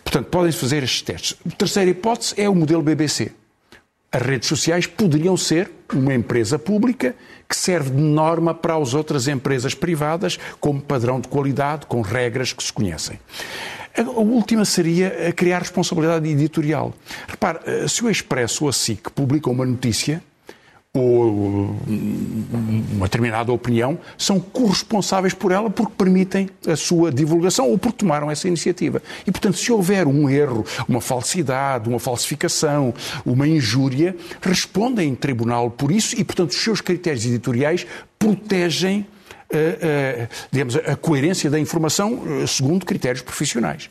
Portanto, 0.04 0.26
podem-se 0.26 0.58
fazer 0.58 0.84
estes 0.84 1.04
testes. 1.04 1.38
A 1.48 1.56
terceira 1.56 1.90
hipótese 1.90 2.34
é 2.36 2.50
o 2.50 2.54
modelo 2.54 2.82
BBC 2.82 3.32
as 4.12 4.22
redes 4.22 4.48
sociais 4.48 4.86
poderiam 4.86 5.38
ser 5.38 5.72
uma 5.94 6.14
empresa 6.14 6.60
pública 6.60 7.16
que 7.48 7.56
serve 7.56 7.92
de 7.92 8.02
norma 8.02 8.54
para 8.54 8.76
as 8.76 8.94
outras 8.94 9.28
empresas 9.28 9.74
privadas, 9.74 10.38
como 10.60 10.82
padrão 10.82 11.20
de 11.20 11.28
qualidade, 11.28 11.86
com 11.86 12.02
regras 12.02 12.54
que 12.54 12.64
se 12.64 12.72
conhecem. 12.72 13.20
A 13.98 14.02
última 14.04 14.64
seria 14.64 15.34
criar 15.34 15.60
responsabilidade 15.60 16.28
editorial. 16.30 16.94
Repare, 17.28 17.60
eh, 17.66 17.88
se 17.90 18.04
o 18.04 18.10
Expresso 18.10 18.64
ou 18.64 18.70
a 18.70 18.74
SIC 18.74 19.10
publicam 19.12 19.52
uma 19.52 19.66
notícia, 19.66 20.24
ou 20.94 21.74
uma 22.92 23.06
determinada 23.06 23.50
opinião, 23.54 23.98
são 24.18 24.42
corresponsáveis 24.42 25.34
por 25.34 25.54
ela 25.54 25.70
porque 25.70 25.94
permitem 25.98 26.50
a 26.68 26.76
sua 26.76 27.10
divulgação 27.10 27.70
ou 27.70 27.78
porque 27.78 28.00
tomaram 28.00 28.30
essa 28.30 28.46
iniciativa. 28.46 29.02
E, 29.26 29.32
portanto, 29.32 29.58
se 29.58 29.72
houver 29.72 30.06
um 30.06 30.30
erro, 30.30 30.66
uma 30.90 31.00
falsidade, 31.00 31.88
uma 31.88 31.98
falsificação, 31.98 32.94
uma 33.26 33.48
injúria, 33.48 34.18
respondem 34.42 35.08
em 35.08 35.16
tribunal 35.16 35.72
por 35.72 35.94
isso 35.94 36.20
e, 36.20 36.26
portanto, 36.26 36.50
os 36.50 36.62
seus 36.62 36.82
critérios 36.82 37.26
editoriais 37.26 37.88
protegem 38.20 39.08
a, 39.50 39.56
eh, 39.56 39.78
eh, 39.82 40.30
digamos, 40.52 40.76
a 40.76 40.96
coerência 40.98 41.50
da 41.50 41.60
informação 41.60 42.22
eh, 42.42 42.48
segundo 42.48 42.86
critérios 42.86 43.22
profissionais. 43.22 43.90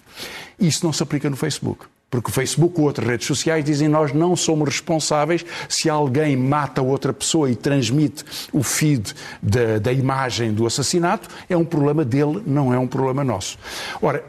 Isso 0.58 0.84
não 0.84 0.92
se 0.92 1.02
aplica 1.02 1.30
no 1.30 1.36
Facebook. 1.36 1.86
Porque 2.10 2.28
o 2.28 2.32
Facebook 2.32 2.78
ou 2.80 2.86
outras 2.86 3.06
redes 3.06 3.26
sociais 3.26 3.64
dizem 3.64 3.88
nós 3.88 4.12
não 4.12 4.34
somos 4.34 4.68
responsáveis 4.68 5.44
se 5.68 5.88
alguém 5.88 6.36
mata 6.36 6.82
outra 6.82 7.12
pessoa 7.12 7.48
e 7.50 7.54
transmite 7.54 8.24
o 8.52 8.62
feed 8.62 9.14
da, 9.40 9.78
da 9.78 9.92
imagem 9.92 10.52
do 10.52 10.66
assassinato, 10.66 11.28
é 11.48 11.56
um 11.56 11.64
problema 11.64 12.04
dele, 12.04 12.42
não 12.44 12.74
é 12.74 12.78
um 12.78 12.88
problema 12.88 13.22
nosso. 13.22 13.56
Ora, 14.02 14.24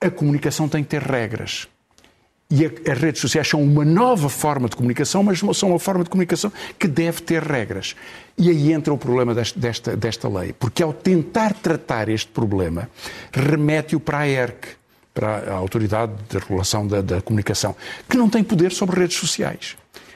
a 0.00 0.10
comunicação 0.10 0.68
tem 0.68 0.84
que 0.84 0.90
ter 0.90 1.02
regras. 1.02 1.66
E 2.48 2.64
as 2.64 2.98
redes 2.98 3.20
sociais 3.20 3.48
são 3.48 3.60
uma 3.60 3.84
nova 3.84 4.28
forma 4.28 4.68
de 4.68 4.76
comunicação, 4.76 5.20
mas 5.24 5.40
são 5.58 5.70
uma 5.70 5.80
forma 5.80 6.04
de 6.04 6.10
comunicação 6.10 6.52
que 6.78 6.86
deve 6.86 7.20
ter 7.22 7.42
regras. 7.42 7.96
E 8.38 8.48
aí 8.48 8.72
entra 8.72 8.94
o 8.94 8.98
problema 8.98 9.34
desta, 9.34 9.58
desta, 9.58 9.96
desta 9.96 10.28
lei, 10.28 10.52
porque 10.52 10.80
ao 10.80 10.92
tentar 10.92 11.54
tratar 11.54 12.08
este 12.08 12.30
problema, 12.30 12.88
remete-o 13.32 13.98
para 13.98 14.18
a 14.18 14.28
ERC 14.28 14.76
para 15.16 15.50
a 15.50 15.54
Autoridade 15.54 16.12
de 16.28 16.36
Regulação 16.36 16.86
da, 16.86 17.00
da 17.00 17.22
Comunicação, 17.22 17.74
que 18.06 18.18
não 18.18 18.28
tem 18.28 18.44
poder 18.44 18.70
sobre 18.70 19.00
redes 19.00 19.16
sociais. 19.16 19.74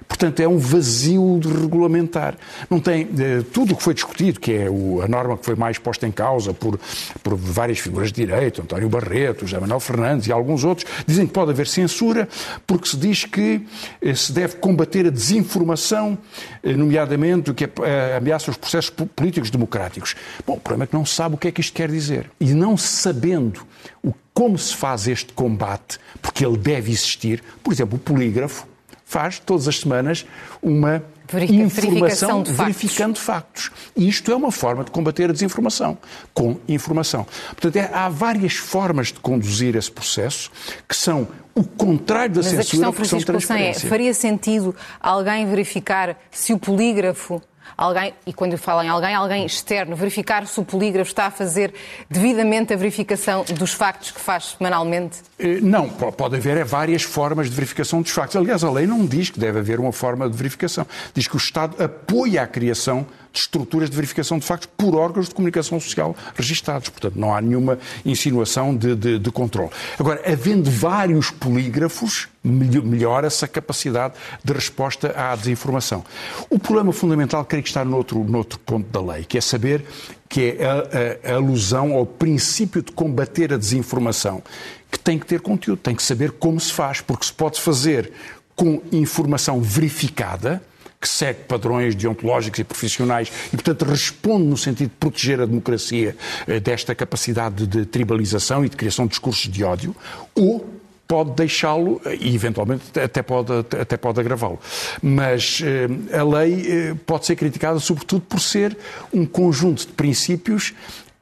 Portanto, 0.08 0.40
é 0.40 0.48
um 0.48 0.58
vazio 0.58 1.38
de 1.40 1.48
regulamentar. 1.48 2.36
Não 2.68 2.80
tem 2.80 3.08
eh, 3.18 3.42
tudo 3.52 3.74
o 3.74 3.76
que 3.76 3.82
foi 3.82 3.94
discutido, 3.94 4.40
que 4.40 4.52
é 4.52 4.68
o, 4.68 5.00
a 5.02 5.08
norma 5.08 5.36
que 5.36 5.44
foi 5.44 5.54
mais 5.54 5.78
posta 5.78 6.06
em 6.06 6.10
causa 6.10 6.52
por, 6.52 6.78
por 7.22 7.36
várias 7.36 7.78
figuras 7.78 8.12
de 8.12 8.26
direito, 8.26 8.62
António 8.62 8.88
Barreto, 8.88 9.46
José 9.46 9.58
Manuel 9.58 9.80
Fernandes 9.80 10.26
e 10.26 10.32
alguns 10.32 10.64
outros, 10.64 10.86
dizem 11.06 11.26
que 11.26 11.32
pode 11.32 11.50
haver 11.50 11.66
censura 11.66 12.28
porque 12.66 12.88
se 12.88 12.96
diz 12.96 13.24
que 13.24 13.66
eh, 14.02 14.14
se 14.14 14.32
deve 14.32 14.56
combater 14.56 15.06
a 15.06 15.10
desinformação, 15.10 16.18
eh, 16.62 16.72
nomeadamente 16.72 17.50
o 17.50 17.54
que 17.54 17.68
ameaça 18.16 18.50
os 18.50 18.56
processos 18.56 18.90
políticos 18.90 19.50
democráticos. 19.50 20.14
Bom, 20.46 20.54
o 20.54 20.60
problema 20.60 20.84
é 20.84 20.86
que 20.86 20.94
não 20.94 21.04
se 21.04 21.14
sabe 21.14 21.34
o 21.34 21.38
que 21.38 21.48
é 21.48 21.52
que 21.52 21.60
isto 21.60 21.72
quer 21.72 21.90
dizer. 21.90 22.30
E 22.40 22.52
não 22.52 22.76
sabendo 22.76 23.66
o, 24.02 24.12
como 24.34 24.58
se 24.58 24.74
faz 24.74 25.06
este 25.06 25.32
combate, 25.32 25.98
porque 26.20 26.44
ele 26.44 26.56
deve 26.56 26.90
existir, 26.90 27.42
por 27.62 27.72
exemplo, 27.72 27.96
o 27.96 27.98
polígrafo, 27.98 28.66
faz 29.10 29.40
todas 29.40 29.66
as 29.66 29.80
semanas 29.80 30.24
uma 30.62 31.02
informação 31.36 32.44
de 32.44 32.52
verificando 32.52 33.18
factos. 33.18 33.72
E 33.96 34.08
isto 34.08 34.30
é 34.30 34.36
uma 34.36 34.52
forma 34.52 34.84
de 34.84 34.92
combater 34.92 35.30
a 35.30 35.32
desinformação, 35.32 35.98
com 36.32 36.58
informação. 36.68 37.26
Portanto, 37.48 37.76
é, 37.76 37.90
há 37.92 38.08
várias 38.08 38.54
formas 38.54 39.08
de 39.08 39.14
conduzir 39.14 39.74
esse 39.74 39.90
processo 39.90 40.48
que 40.88 40.94
são 40.94 41.26
o 41.56 41.64
contrário 41.64 42.36
da 42.36 42.42
Mas 42.42 42.46
censura, 42.46 42.88
a 42.88 42.92
questão, 42.92 43.26
Francisco 43.32 43.52
é, 43.52 43.74
faria 43.74 44.14
sentido 44.14 44.74
alguém 45.00 45.44
verificar 45.44 46.16
se 46.30 46.52
o 46.52 46.58
polígrafo 46.58 47.42
alguém, 47.80 48.12
e 48.26 48.32
quando 48.32 48.52
eu 48.52 48.58
falo 48.58 48.82
em 48.82 48.88
alguém, 48.88 49.14
alguém 49.14 49.46
externo, 49.46 49.96
verificar 49.96 50.46
se 50.46 50.60
o 50.60 50.64
polígrafo 50.64 51.10
está 51.10 51.26
a 51.26 51.30
fazer 51.30 51.72
devidamente 52.10 52.74
a 52.74 52.76
verificação 52.76 53.42
dos 53.56 53.72
factos 53.72 54.10
que 54.10 54.20
faz 54.20 54.56
semanalmente? 54.58 55.20
Eh, 55.38 55.60
não, 55.62 55.88
pode 55.88 56.36
haver 56.36 56.58
é 56.58 56.64
várias 56.64 57.02
formas 57.02 57.48
de 57.48 57.56
verificação 57.56 58.02
dos 58.02 58.10
factos. 58.10 58.36
Aliás, 58.36 58.62
a 58.62 58.70
lei 58.70 58.86
não 58.86 59.06
diz 59.06 59.30
que 59.30 59.40
deve 59.40 59.60
haver 59.60 59.80
uma 59.80 59.92
forma 59.92 60.28
de 60.28 60.36
verificação. 60.36 60.86
Diz 61.14 61.26
que 61.26 61.34
o 61.34 61.38
Estado 61.38 61.82
apoia 61.82 62.42
a 62.42 62.46
criação 62.46 63.06
de 63.32 63.38
estruturas 63.38 63.88
de 63.88 63.96
verificação 63.96 64.38
de 64.38 64.44
factos 64.44 64.68
por 64.76 64.94
órgãos 64.94 65.28
de 65.28 65.34
comunicação 65.34 65.78
social 65.80 66.16
registados. 66.34 66.88
Portanto, 66.88 67.18
não 67.18 67.34
há 67.34 67.40
nenhuma 67.40 67.78
insinuação 68.04 68.74
de, 68.76 68.94
de, 68.94 69.18
de 69.18 69.30
controle. 69.30 69.70
Agora, 69.98 70.20
havendo 70.24 70.70
vários 70.70 71.30
polígrafos, 71.30 72.28
melhora-se 72.42 73.44
a 73.44 73.48
capacidade 73.48 74.14
de 74.42 74.52
resposta 74.52 75.12
à 75.16 75.34
desinformação. 75.36 76.04
O 76.48 76.58
problema 76.58 76.92
fundamental, 76.92 77.44
creio 77.44 77.62
que 77.62 77.68
está 77.68 77.84
noutro, 77.84 78.24
noutro 78.24 78.58
ponto 78.58 78.88
da 78.90 79.12
lei, 79.12 79.24
que 79.24 79.38
é 79.38 79.40
saber 79.40 79.84
que 80.28 80.56
é 80.58 80.64
a, 80.64 81.30
a, 81.30 81.32
a 81.32 81.36
alusão 81.36 81.92
ao 81.92 82.06
princípio 82.06 82.82
de 82.82 82.92
combater 82.92 83.52
a 83.52 83.56
desinformação, 83.56 84.42
que 84.90 84.98
tem 84.98 85.18
que 85.18 85.26
ter 85.26 85.40
conteúdo, 85.40 85.80
tem 85.80 85.94
que 85.94 86.02
saber 86.02 86.32
como 86.32 86.58
se 86.60 86.72
faz, 86.72 87.00
porque 87.00 87.26
se 87.26 87.32
pode 87.32 87.60
fazer 87.60 88.12
com 88.54 88.80
informação 88.92 89.60
verificada, 89.60 90.62
que 91.00 91.08
segue 91.08 91.44
padrões 91.44 91.94
deontológicos 91.94 92.60
e 92.60 92.64
profissionais 92.64 93.32
e, 93.46 93.56
portanto, 93.56 93.86
responde 93.86 94.44
no 94.44 94.56
sentido 94.56 94.90
de 94.90 94.96
proteger 94.96 95.40
a 95.40 95.46
democracia 95.46 96.14
eh, 96.46 96.60
desta 96.60 96.94
capacidade 96.94 97.66
de 97.66 97.86
tribalização 97.86 98.64
e 98.64 98.68
de 98.68 98.76
criação 98.76 99.06
de 99.06 99.10
discursos 99.12 99.50
de 99.50 99.64
ódio, 99.64 99.96
ou 100.34 100.68
pode 101.08 101.30
deixá-lo 101.32 102.02
eh, 102.04 102.18
e, 102.20 102.34
eventualmente, 102.34 103.00
até 103.00 103.22
pode, 103.22 103.50
até 103.80 103.96
pode 103.96 104.20
agravá-lo. 104.20 104.60
Mas 105.02 105.62
eh, 105.64 106.18
a 106.18 106.22
lei 106.22 106.94
pode 107.06 107.24
ser 107.24 107.34
criticada, 107.34 107.80
sobretudo, 107.80 108.20
por 108.22 108.40
ser 108.40 108.76
um 109.10 109.24
conjunto 109.24 109.86
de 109.86 109.92
princípios 109.94 110.74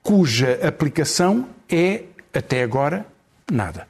cuja 0.02 0.58
aplicação 0.66 1.48
é, 1.68 2.02
até 2.34 2.64
agora, 2.64 3.06
nada. 3.50 3.86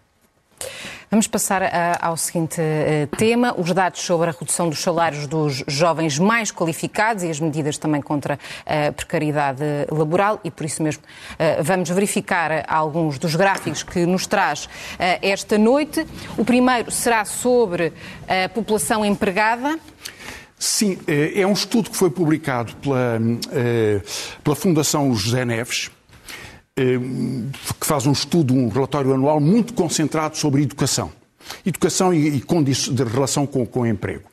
Vamos 1.11 1.27
passar 1.27 1.62
a, 1.62 1.99
ao 2.03 2.19
seguinte 2.19 2.61
uh, 2.61 3.17
tema: 3.17 3.55
os 3.57 3.73
dados 3.73 4.03
sobre 4.03 4.29
a 4.29 4.33
redução 4.33 4.69
dos 4.69 4.81
salários 4.81 5.27
dos 5.27 5.65
jovens 5.67 6.19
mais 6.19 6.53
qualificados 6.53 7.25
e 7.25 7.31
as 7.31 7.41
medidas 7.41 7.79
também 7.79 8.03
contra 8.03 8.38
a 8.67 8.93
precariedade 8.93 9.62
laboral, 9.91 10.38
e 10.45 10.50
por 10.50 10.67
isso 10.67 10.83
mesmo 10.83 11.03
vamos 11.62 11.88
verificar 11.88 12.65
alguns 12.69 13.19
dos 13.19 13.35
gráficos 13.35 13.83
que 13.83 14.05
nos 14.05 14.27
traz 14.27 14.69
esta 15.23 15.57
noite. 15.57 16.07
O 16.37 16.45
primeiro 16.45 16.91
será 16.91 17.25
sobre 17.25 17.93
a 18.29 18.49
população 18.49 19.05
empregada. 19.05 19.79
Sim, 20.59 20.99
é 21.07 21.47
um 21.47 21.53
estudo 21.53 21.91
que 21.91 21.97
foi 21.97 22.11
publicado 22.11 22.75
pela, 22.77 23.19
pela 24.43 24.57
Fundação 24.57 25.15
José 25.15 25.45
Neves 25.45 25.88
eh, 25.88 25.98
que 27.80 27.87
faz 27.87 28.06
um 28.06 28.12
estudo, 28.12 28.54
um 28.54 28.68
relatório 28.68 29.12
anual 29.12 29.40
muito 29.40 29.75
concentrado 29.75 30.37
sobre 30.37 30.62
educação. 30.62 31.11
Educação 31.64 32.12
e, 32.12 32.28
e 32.28 32.40
de 32.40 33.04
relação 33.04 33.47
com, 33.47 33.64
com 33.64 33.80
o 33.80 33.87
emprego. 33.87 34.25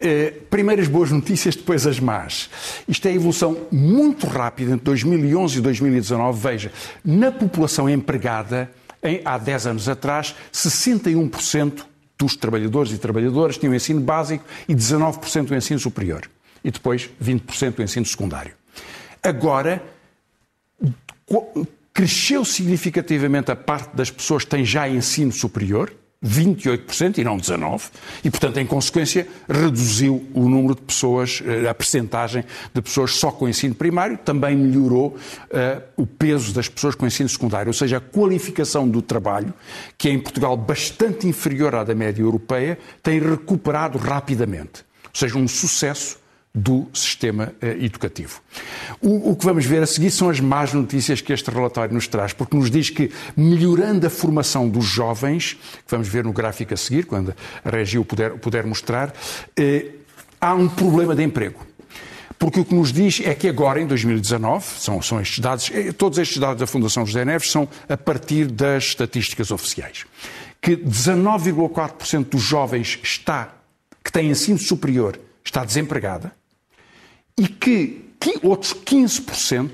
Eh, 0.00 0.32
primeiras 0.50 0.88
boas 0.88 1.10
notícias, 1.10 1.54
depois 1.54 1.86
as 1.86 2.00
más. 2.00 2.50
Isto 2.88 3.06
é 3.06 3.12
a 3.12 3.14
evolução 3.14 3.56
muito 3.70 4.26
rápida 4.26 4.72
entre 4.72 4.84
2011 4.84 5.58
e 5.58 5.60
2019. 5.60 6.40
Veja, 6.40 6.72
na 7.04 7.30
população 7.30 7.88
empregada, 7.88 8.70
em, 9.02 9.20
há 9.24 9.38
10 9.38 9.66
anos 9.68 9.88
atrás, 9.88 10.34
61% 10.52 11.84
dos 12.18 12.34
trabalhadores 12.34 12.92
e 12.92 12.98
trabalhadoras 12.98 13.58
tinham 13.58 13.74
ensino 13.74 14.00
básico 14.00 14.44
e 14.68 14.74
19% 14.74 15.50
o 15.50 15.54
ensino 15.54 15.78
superior. 15.78 16.28
E 16.64 16.70
depois 16.70 17.08
20% 17.22 17.78
o 17.78 17.82
ensino 17.82 18.06
secundário. 18.06 18.54
Agora, 19.22 19.82
Cresceu 21.96 22.44
significativamente 22.44 23.50
a 23.50 23.56
parte 23.56 23.96
das 23.96 24.10
pessoas 24.10 24.44
que 24.44 24.50
têm 24.50 24.66
já 24.66 24.86
ensino 24.86 25.32
superior, 25.32 25.90
28% 26.22 27.16
e 27.16 27.24
não 27.24 27.38
19%, 27.38 27.90
e, 28.22 28.30
portanto, 28.30 28.58
em 28.58 28.66
consequência, 28.66 29.26
reduziu 29.48 30.28
o 30.34 30.46
número 30.46 30.74
de 30.74 30.82
pessoas, 30.82 31.42
eh, 31.42 31.66
a 31.66 31.72
percentagem 31.72 32.44
de 32.74 32.82
pessoas 32.82 33.12
só 33.12 33.30
com 33.30 33.48
ensino 33.48 33.74
primário, 33.74 34.18
também 34.18 34.54
melhorou 34.54 35.16
uh, 35.16 35.82
o 35.96 36.06
peso 36.06 36.52
das 36.52 36.68
pessoas 36.68 36.94
com 36.94 37.06
ensino 37.06 37.30
secundário, 37.30 37.70
ou 37.70 37.72
seja, 37.72 37.96
a 37.96 38.00
qualificação 38.00 38.86
do 38.86 39.00
trabalho, 39.00 39.54
que 39.96 40.10
é 40.10 40.12
em 40.12 40.18
Portugal 40.18 40.54
bastante 40.54 41.26
inferior 41.26 41.74
à 41.74 41.82
da 41.82 41.94
média 41.94 42.20
europeia, 42.20 42.78
tem 43.02 43.18
recuperado 43.18 43.96
rapidamente. 43.96 44.84
Ou 45.04 45.14
seja, 45.14 45.38
um 45.38 45.48
sucesso 45.48 46.18
do 46.56 46.88
sistema 46.94 47.52
uh, 47.62 47.66
educativo. 47.84 48.40
O, 48.98 49.32
o, 49.32 49.36
que 49.36 49.44
vamos 49.44 49.66
ver 49.66 49.82
a 49.82 49.86
seguir 49.86 50.10
são 50.10 50.30
as 50.30 50.40
más 50.40 50.72
notícias 50.72 51.20
que 51.20 51.30
este 51.30 51.50
relatório 51.50 51.92
nos 51.92 52.08
traz, 52.08 52.32
porque 52.32 52.56
nos 52.56 52.70
diz 52.70 52.88
que, 52.88 53.12
melhorando 53.36 54.06
a 54.06 54.10
formação 54.10 54.66
dos 54.66 54.86
jovens, 54.86 55.52
que 55.52 55.90
vamos 55.90 56.08
ver 56.08 56.24
no 56.24 56.32
gráfico 56.32 56.72
a 56.72 56.76
seguir, 56.78 57.04
quando 57.04 57.34
a 57.62 57.68
Regi 57.68 57.98
o 57.98 58.04
puder, 58.06 58.38
puder 58.38 58.64
mostrar, 58.64 59.10
uh, 59.10 59.92
há 60.40 60.54
um 60.54 60.66
problema 60.66 61.14
de 61.14 61.22
emprego. 61.22 61.60
Porque 62.38 62.60
o 62.60 62.64
que 62.64 62.74
nos 62.74 62.90
diz 62.90 63.20
é 63.22 63.34
que 63.34 63.48
agora, 63.48 63.80
em 63.80 63.86
2019, 63.86 64.64
são, 64.78 65.02
são 65.02 65.20
estes 65.20 65.38
dados, 65.38 65.70
eh, 65.72 65.92
todos 65.92 66.18
estes 66.18 66.38
dados 66.38 66.60
da 66.60 66.66
Fundação 66.66 67.04
José 67.04 67.24
Neves 67.24 67.50
são 67.50 67.68
a 67.88 67.96
partir 67.96 68.46
das 68.46 68.84
estatísticas 68.84 69.50
oficiais, 69.50 70.04
que 70.60 70.76
19,4% 70.76 72.30
dos 72.30 72.42
jovens 72.42 72.98
está, 73.02 73.54
que 74.04 74.12
têm 74.12 74.30
ensino 74.30 74.58
superior 74.58 75.18
está 75.42 75.64
desempregada, 75.64 76.32
e 77.38 77.48
que, 77.48 78.04
que 78.18 78.38
outros 78.42 78.72
15% 78.72 79.70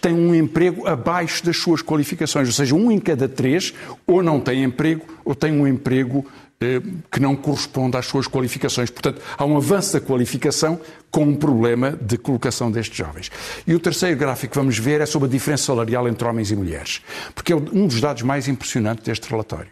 têm 0.00 0.14
um 0.14 0.34
emprego 0.34 0.86
abaixo 0.86 1.44
das 1.44 1.56
suas 1.56 1.82
qualificações. 1.82 2.48
Ou 2.48 2.52
seja, 2.52 2.74
um 2.74 2.90
em 2.90 2.98
cada 2.98 3.28
três 3.28 3.74
ou 4.06 4.22
não 4.22 4.40
tem 4.40 4.62
emprego 4.62 5.04
ou 5.24 5.34
tem 5.34 5.52
um 5.52 5.66
emprego 5.66 6.24
eh, 6.60 6.80
que 7.10 7.20
não 7.20 7.36
corresponde 7.36 7.96
às 7.96 8.06
suas 8.06 8.26
qualificações. 8.26 8.88
Portanto, 8.88 9.20
há 9.36 9.44
um 9.44 9.56
avanço 9.56 9.92
da 9.92 10.00
qualificação 10.00 10.80
com 11.10 11.24
um 11.24 11.34
problema 11.34 11.92
de 11.92 12.16
colocação 12.16 12.70
destes 12.70 12.96
jovens. 12.96 13.30
E 13.66 13.74
o 13.74 13.80
terceiro 13.80 14.16
gráfico 14.16 14.52
que 14.52 14.58
vamos 14.58 14.78
ver 14.78 15.00
é 15.00 15.06
sobre 15.06 15.28
a 15.28 15.30
diferença 15.30 15.64
salarial 15.64 16.08
entre 16.08 16.26
homens 16.26 16.50
e 16.50 16.56
mulheres, 16.56 17.02
porque 17.34 17.52
é 17.52 17.56
um 17.56 17.86
dos 17.86 18.00
dados 18.00 18.22
mais 18.22 18.48
impressionantes 18.48 19.04
deste 19.04 19.28
relatório. 19.28 19.70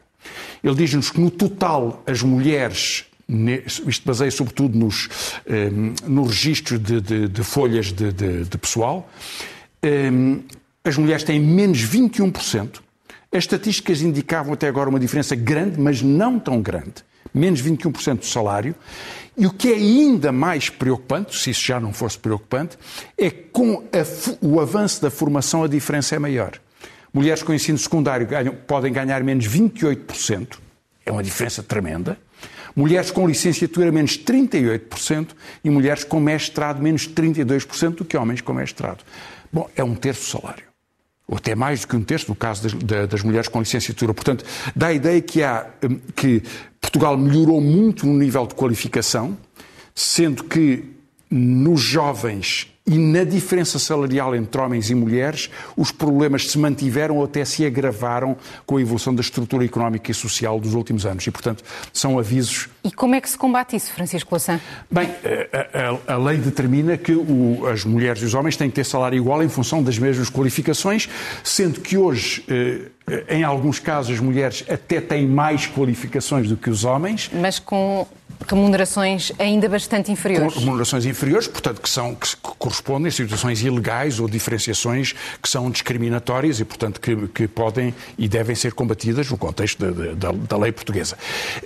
Ele 0.62 0.75
diz-nos 0.75 1.11
que, 1.11 1.20
no 1.20 1.31
total, 1.31 2.03
as 2.07 2.23
mulheres 2.23 3.05
isto 3.28 4.06
baseia 4.06 4.30
sobretudo 4.30 4.78
nos, 4.78 5.08
ehm, 5.46 5.94
no 6.06 6.24
registro 6.24 6.78
de, 6.78 7.00
de, 7.00 7.28
de 7.28 7.42
folhas 7.42 7.92
de, 7.92 8.12
de, 8.12 8.58
pessoal. 8.58 9.10
Ehm, 9.82 10.40
as 10.84 10.96
mulheres 10.98 11.24
têm 11.24 11.40
menos 11.40 11.78
21%. 11.82 12.80
As 13.32 13.44
estatísticas 13.44 14.02
indicavam 14.02 14.52
até 14.52 14.68
agora 14.68 14.88
uma 14.88 15.00
diferença 15.00 15.34
grande, 15.34 15.80
mas 15.80 16.02
não 16.02 16.38
tão 16.38 16.60
grande. 16.60 17.02
Menos 17.32 17.62
21% 17.62 18.18
do 18.18 18.26
salário. 18.26 18.74
E 19.37 19.46
o 19.46 19.52
que 19.52 19.72
é 19.72 19.74
ainda 19.74 20.30
mais 20.30 20.68
preocupante, 20.68 21.37
se 21.37 21.50
isso 21.50 21.64
já 21.64 21.80
não 21.80 21.92
fosse 21.92 22.16
preocupante, 22.16 22.78
é 23.18 23.30
que 23.30 23.44
com 23.50 23.82
a, 23.92 24.46
o 24.46 24.60
avanço 24.60 25.02
da 25.02 25.10
formação 25.10 25.64
a 25.64 25.68
diferença 25.68 26.14
é 26.14 26.18
maior. 26.18 26.60
Mulheres 27.12 27.42
com 27.42 27.52
ensino 27.52 27.78
secundário 27.78 28.26
ganham, 28.26 28.54
podem 28.54 28.92
ganhar 28.92 29.22
menos 29.24 29.48
28%, 29.48 30.58
é 31.04 31.10
uma 31.10 31.22
diferença 31.22 31.62
tremenda. 31.62 32.18
Mulheres 32.76 33.10
com 33.10 33.26
licenciatura, 33.26 33.92
menos 33.92 34.18
38%, 34.18 35.28
e 35.62 35.70
mulheres 35.70 36.04
com 36.04 36.18
mestrado, 36.18 36.82
menos 36.82 37.08
32% 37.08 37.96
do 37.96 38.04
que 38.04 38.16
homens 38.16 38.40
com 38.40 38.52
mestrado. 38.52 39.04
Bom, 39.52 39.68
é 39.76 39.84
um 39.84 39.94
terço 39.94 40.22
do 40.22 40.40
salário. 40.40 40.64
Ou 41.26 41.37
até 41.37 41.54
mais 41.54 41.80
do 41.80 41.88
que 41.88 41.96
um 41.96 42.02
terço 42.02 42.28
no 42.28 42.34
caso 42.34 42.62
das, 42.62 43.08
das 43.08 43.22
mulheres 43.22 43.48
com 43.48 43.60
licenciatura. 43.60 44.12
Portanto, 44.12 44.44
dá 44.74 44.88
a 44.88 44.92
ideia 44.92 45.20
que, 45.20 45.42
há, 45.42 45.66
hum, 45.82 45.98
que 46.14 46.42
Portugal 46.80 47.16
melhorou 47.16 47.60
muito 47.60 48.06
no 48.06 48.14
nível 48.14 48.46
de 48.46 48.54
qualificação, 48.54 49.37
sendo 49.94 50.44
que 50.44 50.93
nos 51.37 51.81
jovens 51.81 52.68
e 52.87 52.99
na 52.99 53.25
diferença 53.25 53.79
salarial 53.79 54.37
entre 54.37 54.61
homens 54.61 54.90
e 54.90 54.94
mulheres, 54.94 55.51
os 55.75 55.90
problemas 55.90 56.51
se 56.51 56.59
mantiveram 56.59 57.16
ou 57.16 57.25
até 57.25 57.42
se 57.42 57.64
agravaram 57.64 58.37
com 58.66 58.77
a 58.77 58.81
evolução 58.81 59.14
da 59.14 59.23
estrutura 59.23 59.64
económica 59.64 60.11
e 60.11 60.14
social 60.14 60.61
dos 60.61 60.75
últimos 60.75 61.07
anos. 61.07 61.27
E, 61.27 61.31
portanto, 61.31 61.64
são 61.94 62.18
avisos. 62.18 62.68
E 62.85 62.92
como 62.92 63.14
é 63.14 63.23
que 63.23 63.31
se 63.31 63.38
combate 63.38 63.75
isso, 63.75 63.90
Francisco 63.90 64.35
Lassan? 64.35 64.61
Bem, 64.90 65.09
a, 65.51 66.12
a, 66.12 66.14
a 66.14 66.18
lei 66.18 66.37
determina 66.37 66.99
que 66.99 67.12
o, 67.12 67.66
as 67.66 67.87
mulheres 67.87 68.20
e 68.20 68.27
os 68.27 68.35
homens 68.35 68.55
têm 68.55 68.68
que 68.68 68.77
ter 68.77 68.85
salário 68.85 69.16
igual 69.16 69.42
em 69.42 69.49
função 69.49 69.83
das 69.83 69.99
mesmas 69.99 70.29
qualificações, 70.29 71.09
sendo 71.42 71.81
que 71.81 71.97
hoje. 71.97 72.44
Eh, 72.49 72.90
em 73.29 73.44
alguns 73.44 73.79
casos, 73.79 74.14
as 74.14 74.20
mulheres 74.20 74.64
até 74.66 74.99
têm 74.99 75.27
mais 75.27 75.66
qualificações 75.66 76.49
do 76.49 76.57
que 76.57 76.70
os 76.70 76.85
homens. 76.85 77.31
Mas 77.35 77.59
com 77.59 78.07
remunerações 78.46 79.32
ainda 79.38 79.68
bastante 79.68 80.12
inferiores. 80.12 80.54
Com 80.54 80.60
remunerações 80.60 81.06
inferiores, 81.06 81.48
portanto, 81.48 81.80
que, 81.80 81.88
são, 81.88 82.14
que 82.14 82.37
correspondem 82.37 83.08
a 83.08 83.12
situações 83.12 83.62
ilegais 83.62 84.20
ou 84.20 84.28
diferenciações 84.28 85.14
que 85.42 85.48
são 85.48 85.70
discriminatórias 85.70 86.60
e, 86.60 86.64
portanto, 86.64 87.00
que, 87.00 87.28
que 87.28 87.48
podem 87.48 87.94
e 88.18 88.28
devem 88.28 88.54
ser 88.54 88.72
combatidas 88.72 89.30
no 89.30 89.38
contexto 89.38 89.78
da, 89.78 90.12
da, 90.14 90.32
da 90.32 90.56
lei 90.56 90.72
portuguesa. 90.72 91.16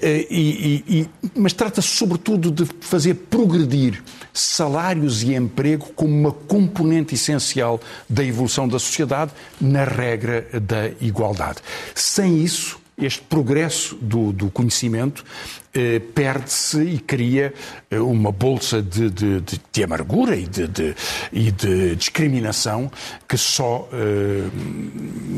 Eh, 0.00 0.26
e, 0.30 0.84
e, 0.88 1.08
mas 1.34 1.52
trata-se, 1.52 1.88
sobretudo, 1.88 2.50
de 2.50 2.64
fazer 2.80 3.14
progredir 3.14 4.02
salários 4.32 5.22
e 5.22 5.34
emprego 5.34 5.86
como 5.94 6.14
uma 6.14 6.32
componente 6.32 7.14
essencial 7.14 7.80
da 8.08 8.24
evolução 8.24 8.68
da 8.68 8.78
sociedade 8.78 9.32
na 9.60 9.84
regra 9.84 10.46
da 10.60 10.90
igualdade. 11.00 11.58
Sem 11.94 12.42
isso, 12.42 12.77
este 12.98 13.22
progresso 13.22 13.96
do, 13.96 14.32
do 14.32 14.50
conhecimento 14.50 15.24
eh, 15.72 16.00
perde-se 16.14 16.82
e 16.82 16.98
cria 16.98 17.54
eh, 17.90 18.00
uma 18.00 18.32
bolsa 18.32 18.82
de, 18.82 19.10
de, 19.10 19.40
de, 19.40 19.60
de 19.70 19.84
amargura 19.84 20.34
e 20.34 20.46
de, 20.46 20.94
e 21.32 21.50
de, 21.52 21.94
discriminação 21.94 22.90
que 23.28 23.36
só, 23.36 23.88
eh, 23.92 24.48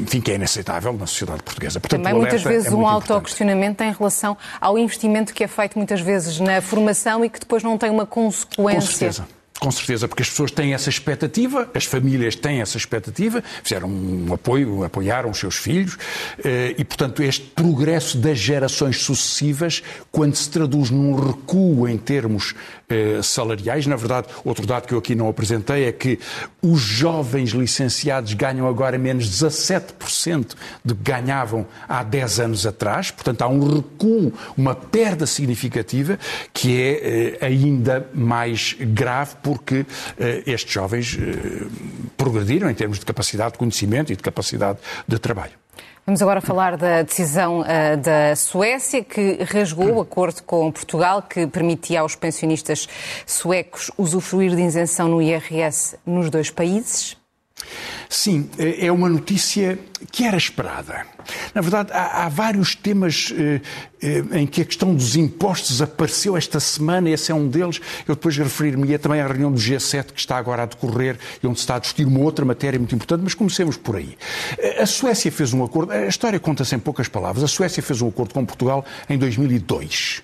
enfim, 0.03 0.21
que 0.21 0.31
é 0.31 0.37
inaceitável 0.37 0.93
na 0.93 1.07
sociedade 1.07 1.43
portuguesa. 1.43 1.81
Portanto, 1.81 2.03
Também 2.03 2.19
muitas 2.19 2.43
vezes 2.43 2.73
é 2.73 2.75
um 2.75 2.87
autoquestionamento 2.87 3.83
em 3.83 3.93
relação 3.93 4.37
ao 4.61 4.79
investimento 4.79 5.35
que 5.35 5.45
é 5.45 5.49
feito 5.49 5.77
muitas 5.77 6.01
vezes 6.01 6.41
na 6.41 6.63
formação 6.63 7.25
e 7.25 7.29
que 7.29 7.41
depois 7.41 7.63
não 7.63 7.77
tem 7.77 7.91
uma 7.91 8.07
consequência. 8.07 8.81
Com 8.81 8.87
certeza. 8.87 9.40
Com 9.61 9.71
certeza, 9.71 10.09
porque 10.09 10.23
as 10.23 10.31
pessoas 10.31 10.51
têm 10.51 10.73
essa 10.73 10.89
expectativa, 10.89 11.69
as 11.75 11.85
famílias 11.85 12.35
têm 12.35 12.63
essa 12.63 12.79
expectativa, 12.79 13.45
fizeram 13.63 13.89
um 13.91 14.33
apoio, 14.33 14.83
apoiaram 14.85 15.29
os 15.29 15.39
seus 15.39 15.57
filhos, 15.57 15.99
eh, 16.43 16.75
e, 16.79 16.83
portanto, 16.83 17.23
este 17.23 17.45
progresso 17.45 18.17
das 18.17 18.39
gerações 18.39 19.03
sucessivas, 19.03 19.83
quando 20.11 20.35
se 20.35 20.49
traduz 20.49 20.89
num 20.89 21.15
recuo 21.15 21.87
em 21.87 21.99
termos 21.99 22.55
eh, 22.89 23.21
salariais, 23.23 23.87
na 23.87 23.97
verdade, 23.97 24.29
outro 24.47 24.67
dado 24.67 24.87
que 24.87 24.95
eu 24.95 24.99
aqui 24.99 25.15
não 25.15 25.29
apresentei 25.29 25.85
é 25.85 25.93
que 25.93 26.19
os 26.63 26.81
jovens 26.81 27.51
licenciados 27.51 28.33
ganham 28.33 28.67
agora 28.67 28.97
menos 28.97 29.29
17% 29.29 30.55
do 30.83 30.95
que 30.95 31.03
ganhavam 31.03 31.67
há 31.87 32.03
10 32.03 32.41
anos 32.41 32.67
atrás, 32.67 33.11
portanto, 33.11 33.43
há 33.43 33.49
um 33.49 33.77
recuo, 33.77 34.33
uma 34.57 34.75
perda 34.75 35.27
significativa, 35.27 36.19
que 36.55 36.81
é 36.81 37.39
eh, 37.43 37.47
ainda 37.47 38.09
mais 38.15 38.75
grave 38.81 39.37
porque 39.51 39.85
eh, 40.17 40.45
estes 40.47 40.73
jovens 40.73 41.19
eh, 41.19 41.67
progrediram 42.17 42.71
em 42.71 42.75
termos 42.75 43.01
de 43.01 43.05
capacidade 43.05 43.55
de 43.55 43.59
conhecimento 43.59 44.13
e 44.13 44.17
de 44.17 44.23
capacidade 44.23 44.79
de 45.09 45.19
trabalho. 45.19 45.55
Vamos 46.07 46.23
agora 46.23 46.41
falar 46.41 46.77
da 46.77 47.03
decisão 47.03 47.61
uh, 47.61 47.97
da 47.97 48.37
Suécia, 48.37 49.03
que 49.03 49.43
rasgou 49.43 49.95
o 49.95 50.01
acordo 50.01 50.43
com 50.45 50.71
Portugal, 50.71 51.23
que 51.23 51.49
permitia 51.49 52.01
aos 52.01 52.15
pensionistas 52.15 52.89
suecos 53.27 53.91
usufruir 53.99 54.55
de 54.55 54.63
isenção 54.63 55.09
no 55.09 55.21
IRS 55.21 55.97
nos 56.07 56.31
dois 56.31 56.49
países. 56.49 57.20
Sim, 58.09 58.51
é, 58.59 58.87
é 58.87 58.93
uma 58.93 59.09
notícia 59.09 59.79
que 60.11 60.25
era 60.25 60.37
esperada. 60.37 61.07
Na 61.55 61.61
verdade, 61.61 61.91
há, 61.93 62.25
há 62.25 62.29
vários 62.29 62.75
temas 62.75 63.33
eh, 63.37 63.61
eh, 64.03 64.25
em 64.33 64.47
que 64.47 64.63
a 64.63 64.65
questão 64.65 64.95
dos 64.95 65.15
impostos 65.17 65.83
apareceu 65.83 66.37
esta 66.37 66.59
semana, 66.59 67.11
esse 67.11 67.31
é 67.31 67.35
um 67.35 67.49
deles. 67.49 67.81
Eu 68.09 68.15
depois 68.15 68.37
referir-me 68.37 68.99
também 68.99 69.21
à 69.21 69.27
reunião 69.27 69.53
do 69.53 69.59
G7 69.59 70.13
que 70.13 70.21
está 70.21 70.37
agora 70.37 70.63
a 70.63 70.67
decorrer 70.67 71.19
e 71.43 71.47
onde 71.47 71.59
se 71.59 71.63
está 71.63 71.77
a 71.77 71.79
discutir 71.79 72.07
uma 72.07 72.21
outra 72.21 72.45
matéria 72.45 72.79
muito 72.79 72.95
importante, 72.95 73.23
mas 73.23 73.35
comecemos 73.35 73.77
por 73.77 73.97
aí. 73.97 74.17
A 74.81 74.87
Suécia 74.87 75.31
fez 75.31 75.53
um 75.53 75.63
acordo, 75.63 75.93
a 75.93 76.07
história 76.07 76.41
conta-se 76.41 76.75
em 76.75 76.79
poucas 76.79 77.09
palavras, 77.09 77.45
a 77.45 77.49
Suécia 77.49 77.83
fez 77.83 78.01
um 78.01 78.09
acordo 78.09 78.35
com 78.35 78.45
Portugal 78.45 78.85
em 79.09 79.19
2002 79.19 80.23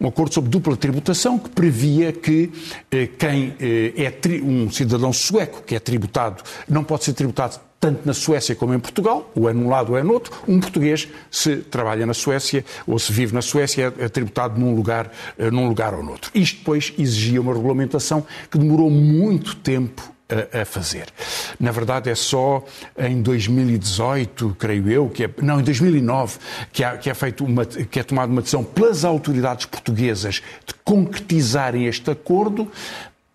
um 0.00 0.08
acordo 0.08 0.34
sobre 0.34 0.50
dupla 0.50 0.76
tributação 0.76 1.38
que 1.38 1.50
previa 1.50 2.12
que 2.12 2.50
eh, 2.90 3.08
quem 3.18 3.54
eh, 3.60 3.92
é 3.96 4.42
um 4.42 4.70
cidadão 4.70 5.12
sueco 5.12 5.62
que 5.62 5.74
é 5.74 5.80
tributado 5.80 6.42
não 6.68 6.84
pode 6.84 7.04
ser 7.04 7.12
tributado 7.12 7.60
tanto 7.82 8.06
na 8.06 8.14
Suécia 8.14 8.54
como 8.54 8.72
em 8.72 8.78
Portugal, 8.78 9.28
ou 9.34 9.50
é 9.50 9.52
num 9.52 9.68
lado 9.68 9.90
ou 9.90 9.98
é 9.98 10.04
no 10.04 10.12
outro, 10.12 10.32
um 10.46 10.60
português, 10.60 11.08
se 11.28 11.56
trabalha 11.56 12.06
na 12.06 12.14
Suécia 12.14 12.64
ou 12.86 12.96
se 12.96 13.12
vive 13.12 13.34
na 13.34 13.42
Suécia, 13.42 13.92
é 13.98 14.08
tributado 14.08 14.60
num 14.60 14.72
lugar, 14.72 15.10
eh, 15.36 15.50
num 15.50 15.66
lugar 15.66 15.92
ou 15.92 16.00
noutro. 16.00 16.30
Isto 16.32 16.58
depois 16.58 16.94
exigia 16.96 17.40
uma 17.40 17.52
regulamentação 17.52 18.24
que 18.48 18.56
demorou 18.56 18.88
muito 18.88 19.56
tempo 19.56 20.12
a, 20.60 20.64
fazer. 20.64 21.06
Na 21.58 21.70
verdade, 21.70 22.10
é 22.10 22.14
só 22.14 22.64
em 22.96 23.20
2018, 23.22 24.56
creio 24.58 24.90
eu, 24.90 25.08
que 25.08 25.24
é, 25.24 25.30
não, 25.40 25.60
em 25.60 25.62
2009, 25.62 26.38
que, 26.72 26.84
há, 26.84 26.96
que, 26.96 27.10
é 27.10 27.14
feito 27.14 27.44
uma, 27.44 27.64
que 27.64 28.00
é 28.00 28.02
tomada 28.02 28.30
uma 28.30 28.40
decisão 28.40 28.64
pelas 28.64 29.04
autoridades 29.04 29.66
portuguesas 29.66 30.42
de 30.66 30.74
concretizarem 30.84 31.86
este 31.86 32.10
acordo, 32.10 32.70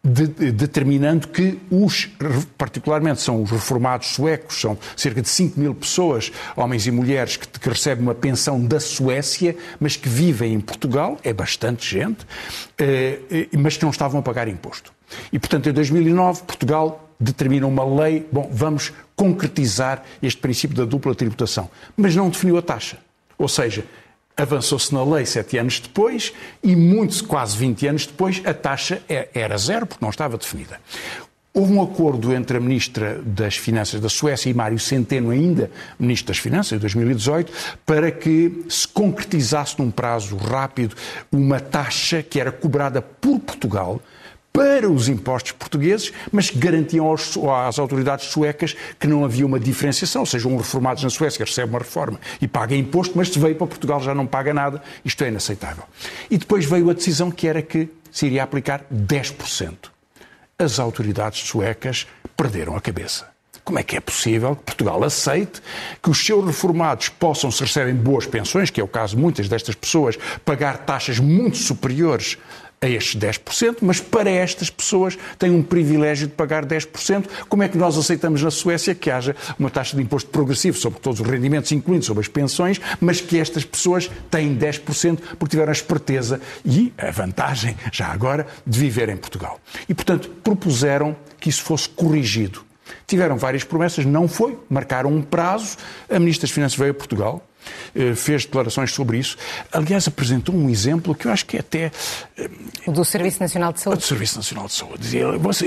de, 0.08 0.28
de, 0.28 0.52
determinando 0.52 1.28
que 1.28 1.60
os, 1.70 2.10
particularmente 2.58 3.22
são 3.22 3.43
os 3.43 3.52
reformados 3.52 4.08
suecos, 4.08 4.60
são 4.60 4.78
cerca 4.96 5.22
de 5.22 5.30
5 5.30 5.60
mil 5.60 5.76
pessoas, 5.76 6.32
homens 6.56 6.88
e 6.88 6.91
mulheres, 6.91 7.36
que, 7.36 7.48
que, 7.48 7.70
recebem 7.70 8.04
uma 8.04 8.15
pensão 8.15 8.63
da 8.63 8.80
Suécia, 8.80 9.56
mas 9.80 9.96
que 9.96 10.08
vivem 10.08 10.54
em 10.54 10.60
Portugal, 10.60 11.20
é 11.24 11.34
bastante 11.34 11.88
gente, 11.88 12.26
eh, 12.78 13.48
mas 13.58 13.76
que 13.76 13.84
não 13.84 13.91
estavam 13.91 14.20
a 14.20 14.24
pagar 14.24 14.48
imposto. 14.48 14.93
E, 15.32 15.38
portanto, 15.38 15.70
em 15.70 15.74
2009, 15.74 16.43
Portugal 16.43 17.10
determina 17.20 17.67
uma 17.67 17.84
lei, 17.84 18.26
bom, 18.32 18.50
vamos 18.52 18.93
concretizar 19.15 20.04
este 20.22 20.39
princípio 20.39 20.78
da 20.78 20.86
dupla 20.86 21.15
tributação, 21.15 21.70
mas 21.96 22.15
não 22.15 22.30
definiu 22.30 22.58
a 22.58 22.62
taxa. 22.62 22.98
Ou 23.38 23.48
seja, 23.48 23.84
avançou-se 24.38 24.93
na 24.93 25.04
lei 25.04 25.26
sete 25.26 25.58
anos 25.58 25.80
depois 25.80 26.32
e, 26.63 26.76
muitos, 26.76 27.21
quase 27.21 27.58
20 27.58 27.88
anos 27.88 28.06
depois, 28.06 28.41
a 28.45 28.54
taxa 28.54 29.02
é, 29.10 29.30
era 29.34 29.58
zero, 29.58 29.88
porque 29.88 30.04
não 30.04 30.12
estava 30.12 30.38
definida. 30.38 30.80
Houve 31.54 31.73
um 31.73 31.82
acordo 31.82 32.32
entre 32.36 32.58
a 32.58 32.60
Ministra 32.60 33.19
das 33.26 33.58
Finanças 33.58 34.00
da 34.00 34.10
Suécia 34.10 34.47
e 34.47 34.54
Mário 34.54 34.78
Centeno, 34.78 35.32
ainda 35.32 35.71
Ministro 36.00 36.28
das 36.28 36.38
Finanças, 36.38 36.73
em 36.73 36.78
2018, 36.78 37.52
para 37.84 38.12
que 38.12 38.63
se 38.69 38.88
concretizasse 38.88 39.80
num 39.80 39.89
prazo 39.89 40.38
rápido 40.38 40.95
uma 41.32 41.60
taxa 41.60 42.21
que 42.21 42.39
era 42.39 42.52
cobrada 42.52 43.02
por 43.02 43.39
Portugal 43.39 44.00
para 44.58 44.89
os 44.89 45.08
impostos 45.08 45.52
portugueses, 45.52 46.12
mas 46.32 46.50
que 46.50 46.58
garantiam 46.58 47.06
aos, 47.06 47.38
às 47.67 47.78
autoridades 47.78 48.26
suecas 48.26 48.76
que 49.00 49.06
não 49.06 49.24
havia 49.24 49.46
uma 49.46 49.60
diferenciação, 49.60 50.24
ou 50.24 50.26
seja, 50.26 50.48
um 50.48 50.58
reformado 50.58 51.00
na 51.04 51.12
Suécia 51.12 51.46
recebe 51.46 51.70
uma 51.70 51.78
reforma 51.78 52.20
e 52.41 52.48
paga 52.48 52.76
imposto, 52.76 53.15
mas 53.15 53.30
se 53.30 53.38
veio 53.38 53.54
para 53.54 53.67
Portugal 53.67 54.02
já 54.02 54.15
não 54.15 54.26
paga 54.26 54.56
nada, 54.56 54.82
isto 55.06 55.24
é 55.24 55.28
inaceitável. 55.28 55.84
E 56.28 56.39
depois 56.39 56.65
veio 56.65 56.89
a 56.89 56.93
decisão 56.93 57.30
que 57.30 57.48
era 57.48 57.62
que 57.62 57.88
se 58.12 58.26
iria 58.26 58.41
aplicar 58.41 58.84
10%. 58.91 59.76
As 60.58 60.80
autoridades 60.80 61.48
suecas 61.48 62.08
perderam 62.36 62.76
a 62.76 62.82
cabeça. 62.82 63.28
Como 63.63 63.78
é 63.78 63.84
que 63.84 63.96
é 63.96 64.00
possível 64.00 64.56
que 64.56 64.63
Portugal 64.63 65.04
aceite 65.04 65.62
que 66.02 66.10
os 66.10 66.26
seus 66.26 66.43
reformados 66.43 67.10
possam, 67.10 67.52
se 67.52 67.62
recebem 67.62 67.93
boas 67.93 68.26
pensões, 68.26 68.72
que 68.72 68.82
é 68.82 68.84
o 68.84 68.88
caso 68.88 69.15
de 69.15 69.22
muitas 69.22 69.48
destas 69.48 69.76
pessoas, 69.76 70.17
pagar 70.43 70.80
taxas 70.80 71.20
muito 71.20 71.58
superiores 71.58 72.39
a 72.80 72.88
estes 72.88 73.20
10%, 73.20 73.78
mas 73.82 74.00
para 74.00 74.30
estas 74.30 74.70
pessoas 74.70 75.18
têm 75.40 75.50
um 75.50 75.63
privilégio 75.63 76.28
de 76.28 76.34
pagar 76.34 76.66
10%. 76.66 77.26
Como 77.50 77.63
é 77.63 77.68
que 77.68 77.78
nós 77.78 77.98
aceitamos 77.98 78.44
na 78.44 78.52
Suécia 78.52 78.94
que 78.94 79.10
haja 79.10 79.36
uma 79.58 79.70
taxa 79.70 79.96
de 79.96 80.04
imposto 80.04 80.30
progressivo 80.30 80.78
sobre 80.78 81.00
todos 81.00 81.20
os 81.20 81.28
rendimentos, 81.28 81.72
incluindo 81.72 82.06
sobre 82.06 82.22
as 82.22 82.28
pensões, 82.28 82.80
mas 83.02 83.20
que 83.20 83.40
estas 83.40 83.66
pessoas 83.66 84.10
têm 84.30 84.56
10% 84.56 85.20
porque 85.40 85.52
tiveram 85.52 85.70
a 85.70 85.74
esperteza 85.74 86.40
e 86.63 86.94
a 86.98 87.10
vantagem, 87.10 87.76
já 87.92 88.08
agora, 88.08 88.46
de 88.66 88.80
viver 88.80 89.10
em 89.10 89.18
Portugal. 89.18 89.60
E, 89.90 89.94
portanto, 89.94 90.30
propuseram 90.44 91.16
que 91.40 91.50
isso 91.50 91.63
fosse 91.63 91.90
corrigido. 91.90 92.68
Tiveram 93.06 93.38
várias 93.38 93.63
promessas, 93.63 94.06
não 94.06 94.28
foi, 94.28 94.58
marcaram 94.70 95.12
um 95.12 95.22
prazo. 95.22 95.78
A 96.10 96.20
Ministra 96.20 96.48
das 96.48 96.52
Finanças 96.52 96.78
veio 96.78 96.92
a 96.92 96.94
Portugal, 96.94 97.47
fez 98.16 98.46
declarações 98.46 98.92
sobre 98.92 99.18
isso. 99.18 99.38
Aliás, 99.72 100.08
apresentou 100.08 100.56
um 100.56 100.70
exemplo 100.70 101.16
que 101.16 101.28
eu 101.28 101.32
acho 101.32 101.46
que 101.46 101.58
é 101.58 101.60
até. 101.60 101.92
O 102.86 102.92
do 102.92 103.04
Serviço 103.04 103.40
Nacional 103.40 103.74
de 103.74 103.82
Saúde. 103.82 104.00
Do 104.00 104.06
Serviço 104.06 104.38
Nacional 104.38 104.68
de 104.68 104.74
Saúde. 104.74 105.18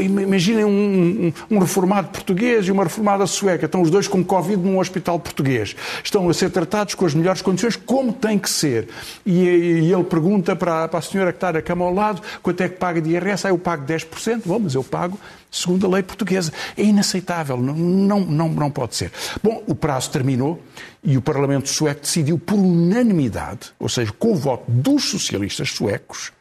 Imaginem 0.00 0.64
um, 0.64 1.32
um, 1.50 1.58
reformado 1.58 2.08
português 2.08 2.66
e 2.66 2.70
uma 2.70 2.84
reformada 2.84 3.26
sueca. 3.26 3.66
Estão 3.66 3.82
os 3.82 3.90
dois 3.90 4.06
com 4.08 4.24
Covid 4.24 4.62
num 4.62 4.78
hospital 4.78 5.18
português. 5.18 5.74
Estão 6.02 6.28
a 6.28 6.34
ser 6.34 6.50
tratados 6.50 6.94
com 6.94 7.06
as 7.06 7.14
melhores 7.14 7.42
condições, 7.42 7.76
como 7.76 8.12
tem 8.12 8.38
que 8.38 8.50
ser. 8.50 8.88
E, 9.24 9.32
e 9.32 9.92
ele 9.92 10.04
pergunta 10.04 10.54
para, 10.54 10.88
para, 10.88 10.98
a 10.98 11.02
senhora 11.02 11.32
que 11.32 11.36
está 11.36 11.52
na 11.52 11.62
cama 11.62 11.84
ao 11.84 11.92
lado 11.92 12.22
quanto 12.42 12.60
é 12.62 12.68
que 12.68 12.76
paga 12.76 13.00
de 13.00 13.10
IRS. 13.10 13.46
Ah, 13.46 13.50
eu 13.50 13.58
pago 13.58 13.84
10%. 13.86 14.42
Bom, 14.44 14.58
mas 14.60 14.74
eu 14.74 14.84
pago 14.84 15.18
segundo 15.50 15.86
a 15.86 15.90
lei 15.90 16.02
portuguesa. 16.02 16.52
É 16.76 16.82
inaceitável, 16.82 17.56
não, 17.56 17.74
não, 17.74 18.20
não, 18.20 18.48
não 18.48 18.70
pode 18.70 18.94
ser. 18.94 19.10
Bom, 19.42 19.62
o 19.66 19.74
prazo 19.74 20.10
terminou 20.10 20.62
e 21.02 21.16
o 21.16 21.22
Parlamento 21.22 21.68
sueco 21.68 21.89
decidiu 21.94 22.38
por 22.38 22.58
unanimidade, 22.58 23.72
ou 23.78 23.88
seja, 23.88 24.12
com 24.12 24.32
o 24.32 24.36
voto 24.36 24.64
dos 24.70 25.04
socialistas 25.04 25.70
suecos, 25.70 26.32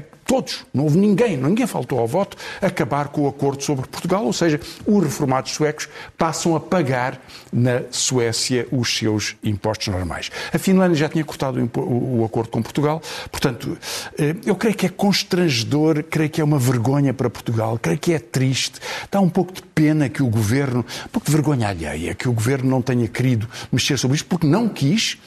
todos, 0.00 0.64
não 0.72 0.84
houve 0.84 0.98
ninguém, 0.98 1.36
ninguém 1.36 1.66
faltou 1.66 1.98
ao 1.98 2.06
voto, 2.06 2.36
acabar 2.60 3.08
com 3.08 3.22
o 3.22 3.28
acordo 3.28 3.62
sobre 3.62 3.86
Portugal, 3.86 4.24
ou 4.24 4.32
seja, 4.32 4.60
os 4.86 5.02
reformados 5.02 5.52
suecos 5.52 5.88
passam 6.16 6.56
a 6.56 6.60
pagar 6.60 7.20
na 7.52 7.82
Suécia 7.90 8.66
os 8.72 8.96
seus 8.96 9.36
impostos 9.42 9.88
normais. 9.88 10.30
A 10.52 10.58
Finlândia 10.58 10.96
já 10.96 11.08
tinha 11.08 11.24
cortado 11.24 11.70
o 11.76 12.24
acordo 12.24 12.50
com 12.50 12.62
Portugal, 12.62 13.00
portanto, 13.30 13.76
eh, 14.18 14.34
eu 14.44 14.56
creio 14.56 14.74
que 14.74 14.86
é 14.86 14.88
constrangedor, 14.88 16.02
creio 16.04 16.30
que 16.30 16.40
é 16.40 16.44
uma 16.44 16.58
vergonha 16.58 17.12
para 17.12 17.28
Portugal, 17.28 17.78
creio 17.80 17.98
que 17.98 18.12
é 18.12 18.18
triste, 18.18 18.80
dá 19.10 19.20
um 19.20 19.28
pouco 19.28 19.52
de 19.52 19.62
pena 19.62 20.08
que 20.08 20.22
o 20.22 20.26
governo, 20.26 20.80
um 20.80 21.08
pouco 21.08 21.26
de 21.26 21.32
vergonha 21.32 21.68
alheia, 21.68 22.14
que 22.14 22.28
o 22.28 22.32
governo 22.32 22.68
não 22.70 22.82
tenha 22.82 23.06
querido 23.06 23.48
mexer 23.70 23.98
sobre 23.98 24.16
isto, 24.16 24.26
porque 24.26 24.46
não 24.46 24.68
quis 24.68 25.18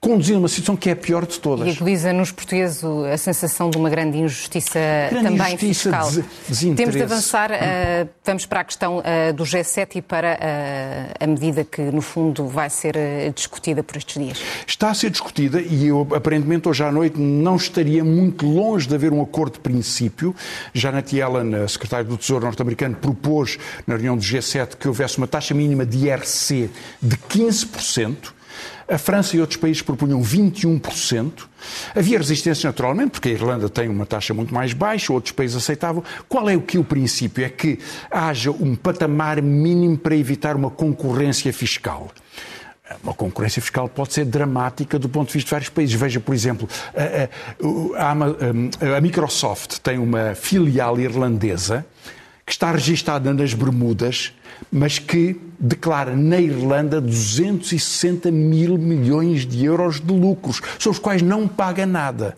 conduzir 0.00 0.34
uma 0.34 0.48
situação 0.48 0.76
que 0.76 0.88
é 0.88 0.92
a 0.92 0.96
pior 0.96 1.26
de 1.26 1.38
todas. 1.38 1.68
E 1.68 1.70
agudiza 1.76 2.10
nos 2.10 2.32
portugueses 2.32 2.82
a 2.82 3.18
sensação 3.18 3.68
de 3.68 3.76
uma 3.76 3.90
grande 3.90 4.16
injustiça 4.16 4.80
grande 5.10 5.28
também 5.28 5.54
injustiça, 5.54 5.90
fiscal. 5.90 6.10
Des 6.48 6.74
Temos 6.74 6.94
de 6.94 7.02
avançar, 7.02 7.50
uh, 7.50 8.08
vamos 8.24 8.46
para 8.46 8.60
a 8.60 8.64
questão 8.64 8.98
uh, 8.98 9.32
do 9.34 9.44
G7 9.44 9.96
e 9.96 10.02
para 10.02 10.38
uh, 10.40 11.14
a 11.24 11.26
medida 11.26 11.64
que, 11.64 11.82
no 11.82 12.00
fundo, 12.00 12.48
vai 12.48 12.70
ser 12.70 12.96
discutida 13.34 13.82
por 13.82 13.98
estes 13.98 14.22
dias. 14.22 14.38
Está 14.66 14.88
a 14.88 14.94
ser 14.94 15.10
discutida 15.10 15.60
e 15.60 15.88
eu, 15.88 16.08
aparentemente, 16.14 16.66
hoje 16.66 16.82
à 16.82 16.90
noite 16.90 17.20
não 17.20 17.56
estaria 17.56 18.02
muito 18.02 18.46
longe 18.46 18.88
de 18.88 18.94
haver 18.94 19.12
um 19.12 19.20
acordo 19.20 19.54
de 19.54 19.60
princípio. 19.60 20.34
Janet 20.72 21.14
Yellen, 21.14 21.56
a 21.56 21.68
secretária 21.68 22.06
do 22.06 22.16
Tesouro 22.16 22.46
norte-americano, 22.46 22.96
propôs 22.96 23.58
na 23.86 23.96
reunião 23.96 24.16
do 24.16 24.22
G7 24.22 24.76
que 24.76 24.88
houvesse 24.88 25.18
uma 25.18 25.28
taxa 25.28 25.52
mínima 25.52 25.84
de 25.84 26.06
IRC 26.06 26.70
de 27.02 27.16
15%. 27.16 28.39
A 28.88 28.98
França 28.98 29.36
e 29.36 29.40
outros 29.40 29.56
países 29.56 29.82
propunham 29.82 30.20
21%. 30.20 31.32
Havia 31.94 32.18
resistência 32.18 32.66
naturalmente, 32.66 33.12
porque 33.12 33.28
a 33.28 33.32
Irlanda 33.32 33.68
tem 33.68 33.88
uma 33.88 34.06
taxa 34.06 34.34
muito 34.34 34.52
mais 34.52 34.72
baixa, 34.72 35.12
outros 35.12 35.32
países 35.32 35.56
aceitavam. 35.56 36.02
Qual 36.28 36.48
é 36.48 36.56
o 36.56 36.60
que 36.60 36.78
o 36.78 36.84
princípio? 36.84 37.44
É 37.44 37.48
que 37.48 37.78
haja 38.10 38.50
um 38.50 38.74
patamar 38.74 39.40
mínimo 39.40 39.96
para 39.96 40.16
evitar 40.16 40.56
uma 40.56 40.70
concorrência 40.70 41.52
fiscal. 41.52 42.10
Uma 43.04 43.14
concorrência 43.14 43.62
fiscal 43.62 43.88
pode 43.88 44.12
ser 44.12 44.24
dramática 44.24 44.98
do 44.98 45.08
ponto 45.08 45.28
de 45.28 45.34
vista 45.34 45.46
de 45.46 45.50
vários 45.52 45.68
países. 45.68 45.94
Veja, 45.94 46.18
por 46.18 46.34
exemplo, 46.34 46.68
a, 46.92 48.08
a, 48.08 48.92
a, 48.92 48.96
a 48.96 49.00
Microsoft 49.00 49.78
tem 49.78 49.98
uma 49.98 50.34
filial 50.34 50.98
irlandesa 50.98 51.86
que 52.50 52.54
está 52.54 52.72
registada 52.72 53.32
nas 53.32 53.54
Bermudas, 53.54 54.32
mas 54.72 54.98
que 54.98 55.40
declara 55.56 56.16
na 56.16 56.40
Irlanda 56.40 57.00
260 57.00 58.28
mil 58.32 58.76
milhões 58.76 59.46
de 59.46 59.64
euros 59.64 60.00
de 60.00 60.12
lucros, 60.12 60.60
sobre 60.76 60.96
os 60.96 60.98
quais 60.98 61.22
não 61.22 61.46
paga 61.46 61.86
nada. 61.86 62.36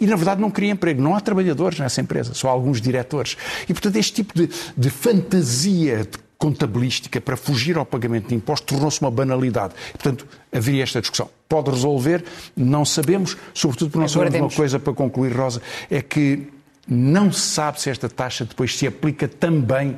E, 0.00 0.06
na 0.06 0.16
verdade, 0.16 0.40
não 0.40 0.50
cria 0.50 0.70
emprego. 0.72 1.02
Não 1.02 1.14
há 1.14 1.20
trabalhadores 1.20 1.78
nessa 1.78 2.00
empresa, 2.00 2.32
só 2.32 2.48
alguns 2.48 2.80
diretores. 2.80 3.36
E, 3.68 3.74
portanto, 3.74 3.96
este 3.96 4.14
tipo 4.14 4.32
de, 4.34 4.48
de 4.74 4.88
fantasia 4.88 6.06
de 6.10 6.18
contabilística 6.38 7.20
para 7.20 7.36
fugir 7.36 7.76
ao 7.76 7.84
pagamento 7.84 8.28
de 8.28 8.34
impostos 8.34 8.66
tornou-se 8.66 8.98
uma 9.02 9.10
banalidade. 9.10 9.74
Portanto, 9.92 10.26
haveria 10.50 10.84
esta 10.84 11.02
discussão. 11.02 11.28
Pode 11.46 11.70
resolver? 11.70 12.24
Não 12.56 12.86
sabemos, 12.86 13.36
sobretudo 13.52 13.90
porque 13.90 14.04
nós 14.04 14.12
sabemos 14.12 14.40
uma 14.40 14.50
coisa 14.56 14.78
para 14.78 14.94
concluir, 14.94 15.36
Rosa, 15.36 15.60
é 15.90 16.00
que 16.00 16.48
não 16.90 17.32
se 17.32 17.40
sabe 17.40 17.80
se 17.80 17.88
esta 17.88 18.08
taxa 18.08 18.44
depois 18.44 18.76
se 18.76 18.86
aplica 18.86 19.28
também 19.28 19.96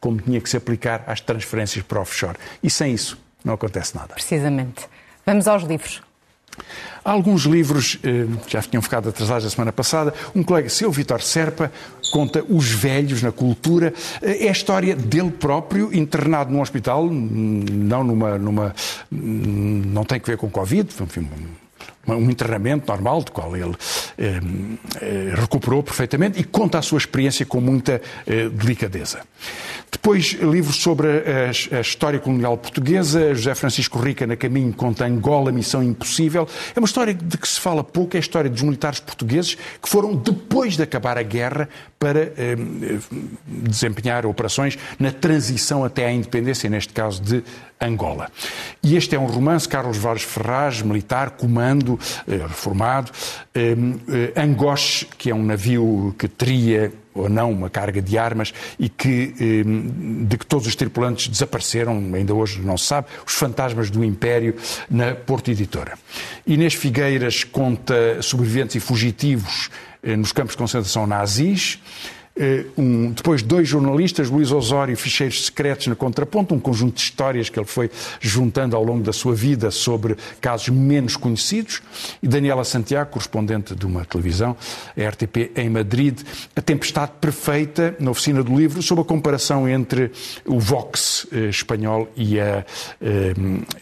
como 0.00 0.20
tinha 0.20 0.40
que 0.40 0.50
se 0.50 0.56
aplicar 0.56 1.04
às 1.06 1.20
transferências 1.20 1.84
para 1.84 2.00
offshore. 2.00 2.36
E 2.60 2.68
sem 2.68 2.92
isso 2.92 3.16
não 3.44 3.54
acontece 3.54 3.94
nada. 3.94 4.14
Precisamente. 4.14 4.88
Vamos 5.24 5.46
aos 5.46 5.62
livros. 5.62 6.02
Alguns 7.04 7.42
livros, 7.42 7.98
eh, 8.04 8.26
já 8.46 8.60
tinham 8.62 8.82
ficado 8.82 9.08
atrasados 9.08 9.46
a 9.46 9.50
semana 9.50 9.72
passada. 9.72 10.12
Um 10.34 10.42
colega 10.42 10.68
seu, 10.68 10.90
Vitor 10.90 11.22
Serpa, 11.22 11.72
conta 12.12 12.44
Os 12.48 12.70
Velhos 12.70 13.22
na 13.22 13.32
Cultura. 13.32 13.92
Eh, 14.20 14.46
é 14.46 14.48
a 14.48 14.52
história 14.52 14.94
dele 14.94 15.30
próprio, 15.30 15.92
internado 15.96 16.52
num 16.52 16.60
hospital, 16.60 17.08
não 17.08 18.04
numa. 18.04 18.38
numa 18.38 18.74
não 19.10 20.04
tem 20.04 20.20
que 20.20 20.26
ver 20.26 20.36
com 20.36 20.48
Covid, 20.50 20.92
enfim, 21.00 21.28
um 22.06 22.30
internamento 22.30 22.90
normal, 22.90 23.22
do 23.22 23.32
qual 23.32 23.56
ele 23.56 23.74
eh, 24.18 24.40
eh, 25.00 25.34
recuperou 25.34 25.82
perfeitamente 25.82 26.40
e 26.40 26.44
conta 26.44 26.78
a 26.78 26.82
sua 26.82 26.98
experiência 26.98 27.46
com 27.46 27.60
muita 27.60 28.00
eh, 28.26 28.48
delicadeza. 28.48 29.20
Depois, 29.90 30.32
livros 30.32 30.76
sobre 30.76 31.06
a, 31.08 31.76
a, 31.76 31.80
história 31.80 32.18
colonial 32.18 32.56
portuguesa, 32.56 33.34
José 33.34 33.54
Francisco 33.54 33.98
Rica, 33.98 34.26
na 34.26 34.36
caminho, 34.36 34.72
conta 34.72 35.04
Angola, 35.04 35.52
Missão 35.52 35.82
Impossível. 35.82 36.48
É 36.74 36.80
uma 36.80 36.86
história 36.86 37.14
de 37.14 37.38
que 37.38 37.46
se 37.46 37.60
fala 37.60 37.84
pouco, 37.84 38.16
é 38.16 38.18
a 38.18 38.20
história 38.20 38.50
dos 38.50 38.62
militares 38.62 38.98
portugueses 38.98 39.54
que 39.54 39.88
foram, 39.88 40.16
depois 40.16 40.76
de 40.76 40.82
acabar 40.82 41.18
a 41.18 41.22
guerra, 41.22 41.68
para 42.02 42.32
eh, 42.36 42.56
desempenhar 43.46 44.26
operações 44.26 44.76
na 44.98 45.12
transição 45.12 45.84
até 45.84 46.04
à 46.04 46.12
independência, 46.12 46.68
neste 46.68 46.92
caso 46.92 47.22
de 47.22 47.44
Angola. 47.80 48.28
E 48.82 48.96
este 48.96 49.14
é 49.14 49.18
um 49.20 49.26
romance, 49.26 49.68
Carlos 49.68 49.98
Vaz 49.98 50.22
Ferraz, 50.22 50.82
militar, 50.82 51.30
comando, 51.30 51.91
eh, 52.26 52.36
reformado. 52.36 53.10
Eh, 53.54 53.74
eh, 54.34 54.40
Angoche, 54.40 55.06
que 55.18 55.30
é 55.30 55.34
um 55.34 55.42
navio 55.42 56.14
que 56.18 56.28
teria 56.28 56.92
ou 57.14 57.28
não 57.28 57.50
uma 57.50 57.68
carga 57.68 58.00
de 58.00 58.16
armas 58.16 58.54
e 58.78 58.88
que, 58.88 59.34
de 60.24 60.38
que 60.38 60.46
todos 60.46 60.66
os 60.66 60.74
tripulantes 60.74 61.28
desapareceram, 61.28 61.92
ainda 62.14 62.32
hoje 62.32 62.62
não 62.62 62.78
se 62.78 62.86
sabe, 62.86 63.08
os 63.26 63.34
fantasmas 63.34 63.90
do 63.90 64.02
Império 64.02 64.56
na 64.90 65.14
Porto 65.14 65.50
Editora. 65.50 65.98
Inês 66.46 66.72
Figueiras 66.72 67.44
conta 67.44 68.22
sobreviventes 68.22 68.76
e 68.76 68.80
fugitivos 68.80 69.68
nos 70.02 70.32
campos 70.32 70.54
de 70.54 70.58
concentração 70.58 71.06
nazis. 71.06 71.78
Eh, 72.34 72.64
um, 72.78 73.10
depois 73.10 73.42
dois 73.42 73.68
jornalistas, 73.68 74.30
Luís 74.30 74.50
Osório, 74.50 74.96
Ficheiros 74.96 75.46
Secretos 75.46 75.86
na 75.86 75.94
Contraponto, 75.94 76.54
um 76.54 76.58
conjunto 76.58 76.94
de 76.94 77.02
histórias 77.02 77.50
que 77.50 77.58
ele 77.58 77.66
foi 77.66 77.90
juntando 78.20 78.74
ao 78.74 78.82
longo 78.82 79.02
da 79.02 79.12
sua 79.12 79.34
vida 79.34 79.70
sobre 79.70 80.16
casos 80.40 80.70
menos 80.70 81.14
conhecidos, 81.14 81.82
e 82.22 82.28
Daniela 82.28 82.64
Santiago, 82.64 83.10
correspondente 83.10 83.74
de 83.74 83.84
uma 83.84 84.04
televisão, 84.06 84.56
a 84.96 85.08
RTP 85.08 85.52
em 85.56 85.68
Madrid, 85.68 86.20
A 86.56 86.62
Tempestade 86.62 87.12
Perfeita, 87.20 87.94
na 88.00 88.10
oficina 88.10 88.42
do 88.42 88.56
livro, 88.56 88.82
sobre 88.82 89.02
a 89.02 89.04
comparação 89.04 89.68
entre 89.68 90.10
o 90.46 90.58
Vox 90.58 91.26
eh, 91.32 91.48
espanhol 91.50 92.08
e, 92.16 92.40
a, 92.40 92.64
eh, 93.00 93.34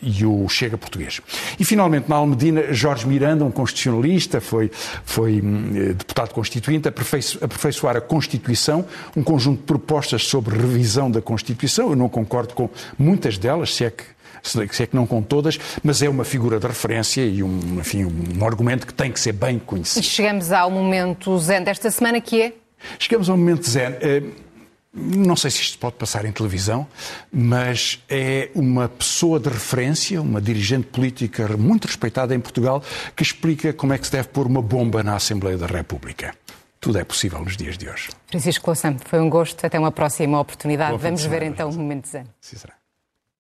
e 0.02 0.26
o 0.26 0.48
Chega 0.48 0.76
português. 0.76 1.20
E 1.58 1.64
finalmente, 1.64 2.08
na 2.08 2.16
Almedina, 2.16 2.72
Jorge 2.72 3.06
Miranda, 3.06 3.44
um 3.44 3.50
constitucionalista, 3.50 4.40
foi, 4.40 4.72
foi 5.04 5.40
hum, 5.40 5.94
deputado 5.96 6.32
constituinte, 6.34 6.88
aperfeiçoar 6.88 7.96
a 7.96 8.00
Constituição 8.00 8.39
Constituição, 8.40 8.84
um 9.16 9.22
conjunto 9.22 9.60
de 9.60 9.64
propostas 9.64 10.26
sobre 10.26 10.56
revisão 10.56 11.10
da 11.10 11.20
Constituição. 11.20 11.90
Eu 11.90 11.96
não 11.96 12.08
concordo 12.08 12.54
com 12.54 12.68
muitas 12.98 13.38
delas, 13.38 13.74
se 13.74 13.84
é 13.84 13.90
que 13.90 14.04
se 14.42 14.82
é 14.82 14.86
que 14.86 14.96
não 14.96 15.06
com 15.06 15.20
todas, 15.20 15.60
mas 15.84 16.00
é 16.00 16.08
uma 16.08 16.24
figura 16.24 16.58
de 16.58 16.66
referência 16.66 17.20
e 17.20 17.42
um, 17.42 17.78
enfim, 17.78 18.06
um 18.06 18.42
argumento 18.46 18.86
que 18.86 18.94
tem 18.94 19.12
que 19.12 19.20
ser 19.20 19.32
bem 19.32 19.58
conhecido. 19.58 20.02
E 20.02 20.02
chegamos 20.02 20.50
ao 20.50 20.70
momento 20.70 21.38
zen 21.38 21.62
desta 21.62 21.90
semana, 21.90 22.22
que 22.22 22.40
é? 22.40 22.54
Chegamos 22.98 23.28
ao 23.28 23.36
momento 23.36 23.68
zen. 23.68 23.96
Eh, 24.00 24.22
não 24.94 25.36
sei 25.36 25.50
se 25.50 25.60
isto 25.60 25.78
pode 25.78 25.96
passar 25.96 26.24
em 26.24 26.32
televisão, 26.32 26.86
mas 27.30 28.02
é 28.08 28.48
uma 28.54 28.88
pessoa 28.88 29.38
de 29.38 29.50
referência, 29.50 30.22
uma 30.22 30.40
dirigente 30.40 30.86
política 30.86 31.46
muito 31.58 31.84
respeitada 31.84 32.34
em 32.34 32.40
Portugal, 32.40 32.82
que 33.14 33.22
explica 33.22 33.74
como 33.74 33.92
é 33.92 33.98
que 33.98 34.06
se 34.06 34.12
deve 34.12 34.28
pôr 34.28 34.46
uma 34.46 34.62
bomba 34.62 35.02
na 35.02 35.16
Assembleia 35.16 35.58
da 35.58 35.66
República 35.66 36.34
tudo 36.80 36.98
é 36.98 37.04
possível 37.04 37.40
nos 37.40 37.56
dias 37.56 37.76
de 37.76 37.88
hoje. 37.88 38.08
Francisco 38.26 38.66
Louçã, 38.66 38.96
foi 39.04 39.20
um 39.20 39.28
gosto. 39.28 39.64
Até 39.64 39.78
uma 39.78 39.92
próxima 39.92 40.40
oportunidade. 40.40 40.96
Vamos 40.96 41.24
ver 41.24 41.42
então 41.42 41.68
o 41.68 41.74
momento 41.74 42.08
zen. 42.08 42.24
Sim, 42.40 42.56
será. 42.56 42.79